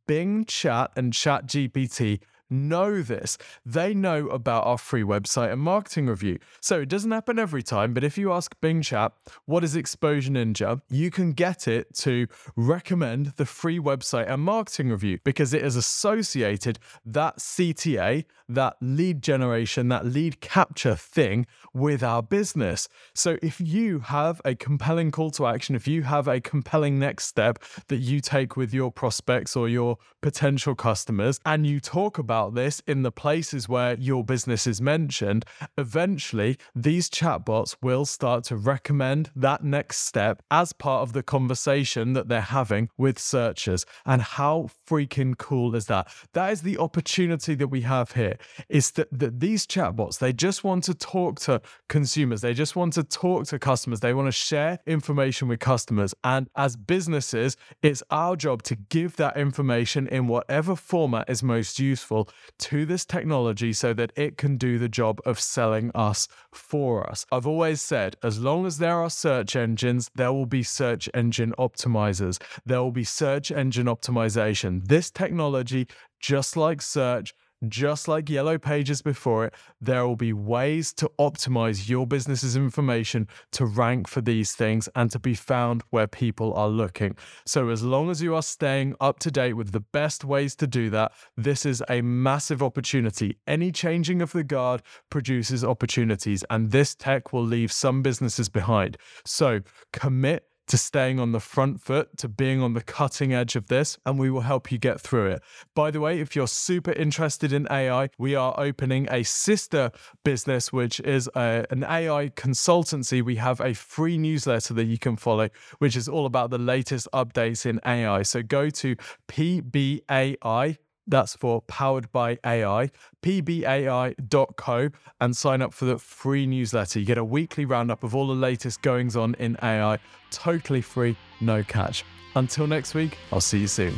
Bing 0.06 0.44
Chat 0.44 0.92
and 0.94 1.12
Chat 1.12 1.46
GPT 1.46 2.20
know 2.52 3.02
this. 3.02 3.38
They 3.64 3.94
know 3.94 4.28
about 4.28 4.66
our 4.66 4.78
free 4.78 5.02
website 5.02 5.52
and 5.52 5.60
marketing 5.60 6.06
review. 6.06 6.38
So 6.60 6.80
it 6.80 6.88
doesn't 6.88 7.10
happen 7.10 7.38
every 7.38 7.62
time, 7.62 7.94
but 7.94 8.04
if 8.04 8.18
you 8.18 8.32
ask 8.32 8.54
Bing 8.60 8.82
Chat, 8.82 9.12
what 9.46 9.64
is 9.64 9.74
Exposure 9.74 10.30
Ninja, 10.30 10.80
you 10.88 11.10
can 11.10 11.32
get 11.32 11.66
it 11.66 11.94
to 11.98 12.26
recommend 12.56 13.34
the 13.36 13.46
free 13.46 13.78
website 13.78 14.30
and 14.30 14.42
marketing 14.42 14.90
review 14.90 15.18
because 15.24 15.54
it 15.54 15.62
is 15.62 15.76
associated 15.76 16.78
that 17.04 17.38
CTA, 17.38 18.24
that 18.48 18.76
lead 18.80 19.22
generation, 19.22 19.88
that 19.88 20.04
lead 20.04 20.40
capture 20.40 20.94
thing 20.94 21.46
with 21.72 22.02
our 22.02 22.22
business. 22.22 22.88
So 23.14 23.38
if 23.42 23.60
you 23.60 24.00
have 24.00 24.40
a 24.44 24.54
compelling 24.54 25.10
call 25.10 25.30
to 25.32 25.46
action, 25.46 25.74
if 25.74 25.88
you 25.88 26.02
have 26.02 26.28
a 26.28 26.40
compelling 26.40 26.98
next 26.98 27.26
step 27.26 27.58
that 27.88 27.98
you 27.98 28.20
take 28.20 28.56
with 28.56 28.74
your 28.74 28.90
prospects 28.90 29.56
or 29.56 29.68
your 29.68 29.98
potential 30.20 30.74
customers, 30.74 31.40
and 31.46 31.66
you 31.66 31.80
talk 31.80 32.18
about 32.18 32.41
about 32.42 32.54
this 32.54 32.82
in 32.86 33.02
the 33.02 33.12
places 33.12 33.68
where 33.68 33.94
your 33.98 34.24
business 34.24 34.66
is 34.66 34.80
mentioned, 34.80 35.44
eventually 35.78 36.58
these 36.74 37.08
chatbots 37.08 37.76
will 37.80 38.04
start 38.04 38.42
to 38.44 38.56
recommend 38.56 39.30
that 39.36 39.62
next 39.62 39.98
step 39.98 40.42
as 40.50 40.72
part 40.72 41.02
of 41.02 41.12
the 41.12 41.22
conversation 41.22 42.14
that 42.14 42.28
they're 42.28 42.40
having 42.40 42.88
with 42.98 43.18
searchers. 43.18 43.86
And 44.04 44.22
how 44.22 44.68
freaking 44.88 45.38
cool 45.38 45.76
is 45.76 45.86
that? 45.86 46.08
That 46.32 46.52
is 46.52 46.62
the 46.62 46.78
opportunity 46.78 47.54
that 47.54 47.68
we 47.68 47.82
have 47.82 48.12
here 48.12 48.36
is 48.68 48.90
that, 48.92 49.08
that 49.12 49.38
these 49.38 49.66
chatbots, 49.66 50.18
they 50.18 50.32
just 50.32 50.64
want 50.64 50.84
to 50.84 50.94
talk 50.94 51.38
to 51.40 51.60
consumers. 51.88 52.40
They 52.40 52.54
just 52.54 52.74
want 52.74 52.92
to 52.94 53.04
talk 53.04 53.46
to 53.46 53.58
customers. 53.58 54.00
They 54.00 54.14
want 54.14 54.26
to 54.26 54.32
share 54.32 54.80
information 54.86 55.46
with 55.46 55.60
customers. 55.60 56.12
And 56.24 56.48
as 56.56 56.76
businesses, 56.76 57.56
it's 57.82 58.02
our 58.10 58.34
job 58.34 58.62
to 58.64 58.74
give 58.74 59.16
that 59.16 59.36
information 59.36 60.08
in 60.08 60.26
whatever 60.26 60.74
format 60.74 61.30
is 61.30 61.42
most 61.42 61.78
useful 61.78 62.28
to 62.58 62.86
this 62.86 63.04
technology 63.04 63.72
so 63.72 63.92
that 63.94 64.12
it 64.16 64.36
can 64.36 64.56
do 64.56 64.78
the 64.78 64.88
job 64.88 65.20
of 65.24 65.40
selling 65.40 65.90
us 65.94 66.28
for 66.52 67.08
us. 67.08 67.24
I've 67.32 67.46
always 67.46 67.80
said, 67.80 68.16
as 68.22 68.38
long 68.38 68.66
as 68.66 68.78
there 68.78 69.00
are 69.00 69.10
search 69.10 69.56
engines, 69.56 70.10
there 70.14 70.32
will 70.32 70.46
be 70.46 70.62
search 70.62 71.08
engine 71.14 71.54
optimizers, 71.58 72.40
there 72.64 72.82
will 72.82 72.92
be 72.92 73.04
search 73.04 73.50
engine 73.50 73.86
optimization. 73.86 74.86
This 74.86 75.10
technology, 75.10 75.86
just 76.20 76.56
like 76.56 76.82
search, 76.82 77.34
just 77.68 78.08
like 78.08 78.28
Yellow 78.28 78.58
Pages 78.58 79.02
before 79.02 79.46
it, 79.46 79.54
there 79.80 80.06
will 80.06 80.16
be 80.16 80.32
ways 80.32 80.92
to 80.94 81.10
optimize 81.18 81.88
your 81.88 82.06
business's 82.06 82.56
information 82.56 83.28
to 83.52 83.66
rank 83.66 84.08
for 84.08 84.20
these 84.20 84.52
things 84.52 84.88
and 84.94 85.10
to 85.10 85.18
be 85.18 85.34
found 85.34 85.82
where 85.90 86.06
people 86.06 86.54
are 86.54 86.68
looking. 86.68 87.16
So, 87.46 87.68
as 87.68 87.82
long 87.82 88.10
as 88.10 88.22
you 88.22 88.34
are 88.34 88.42
staying 88.42 88.94
up 89.00 89.18
to 89.20 89.30
date 89.30 89.54
with 89.54 89.72
the 89.72 89.80
best 89.80 90.24
ways 90.24 90.54
to 90.56 90.66
do 90.66 90.90
that, 90.90 91.12
this 91.36 91.64
is 91.66 91.82
a 91.88 92.02
massive 92.02 92.62
opportunity. 92.62 93.38
Any 93.46 93.72
changing 93.72 94.22
of 94.22 94.32
the 94.32 94.44
guard 94.44 94.82
produces 95.10 95.64
opportunities, 95.64 96.44
and 96.50 96.70
this 96.70 96.94
tech 96.94 97.32
will 97.32 97.44
leave 97.44 97.72
some 97.72 98.02
businesses 98.02 98.48
behind. 98.48 98.96
So, 99.24 99.60
commit 99.92 100.46
to 100.68 100.78
staying 100.78 101.20
on 101.20 101.32
the 101.32 101.40
front 101.40 101.80
foot, 101.80 102.16
to 102.18 102.28
being 102.28 102.62
on 102.62 102.74
the 102.74 102.80
cutting 102.80 103.32
edge 103.32 103.56
of 103.56 103.68
this, 103.68 103.98
and 104.06 104.18
we 104.18 104.30
will 104.30 104.42
help 104.42 104.70
you 104.70 104.78
get 104.78 105.00
through 105.00 105.26
it. 105.26 105.42
By 105.74 105.90
the 105.90 106.00
way, 106.00 106.20
if 106.20 106.36
you're 106.36 106.46
super 106.48 106.92
interested 106.92 107.52
in 107.52 107.66
AI, 107.70 108.10
we 108.18 108.34
are 108.34 108.54
opening 108.58 109.08
a 109.10 109.22
sister 109.22 109.90
business, 110.24 110.72
which 110.72 111.00
is 111.00 111.28
a, 111.34 111.64
an 111.70 111.84
AI 111.84 112.28
consultancy. 112.30 113.22
We 113.22 113.36
have 113.36 113.60
a 113.60 113.74
free 113.74 114.18
newsletter 114.18 114.74
that 114.74 114.84
you 114.84 114.98
can 114.98 115.16
follow, 115.16 115.48
which 115.78 115.96
is 115.96 116.08
all 116.08 116.26
about 116.26 116.50
the 116.50 116.58
latest 116.58 117.08
updates 117.12 117.66
in 117.66 117.80
AI. 117.84 118.22
So 118.22 118.42
go 118.42 118.70
to 118.70 118.96
PBAI 119.28 120.78
that's 121.06 121.34
for 121.34 121.62
powered 121.62 122.10
by 122.12 122.38
AI, 122.44 122.90
pbai.co, 123.22 124.90
and 125.20 125.36
sign 125.36 125.62
up 125.62 125.72
for 125.74 125.84
the 125.84 125.98
free 125.98 126.46
newsletter. 126.46 127.00
You 127.00 127.06
get 127.06 127.18
a 127.18 127.24
weekly 127.24 127.64
roundup 127.64 128.04
of 128.04 128.14
all 128.14 128.26
the 128.26 128.34
latest 128.34 128.82
goings 128.82 129.16
on 129.16 129.34
in 129.34 129.56
AI, 129.62 129.98
totally 130.30 130.82
free, 130.82 131.16
no 131.40 131.62
catch. 131.62 132.04
Until 132.34 132.66
next 132.66 132.94
week, 132.94 133.18
I'll 133.30 133.40
see 133.40 133.58
you 133.58 133.66
soon. 133.66 133.94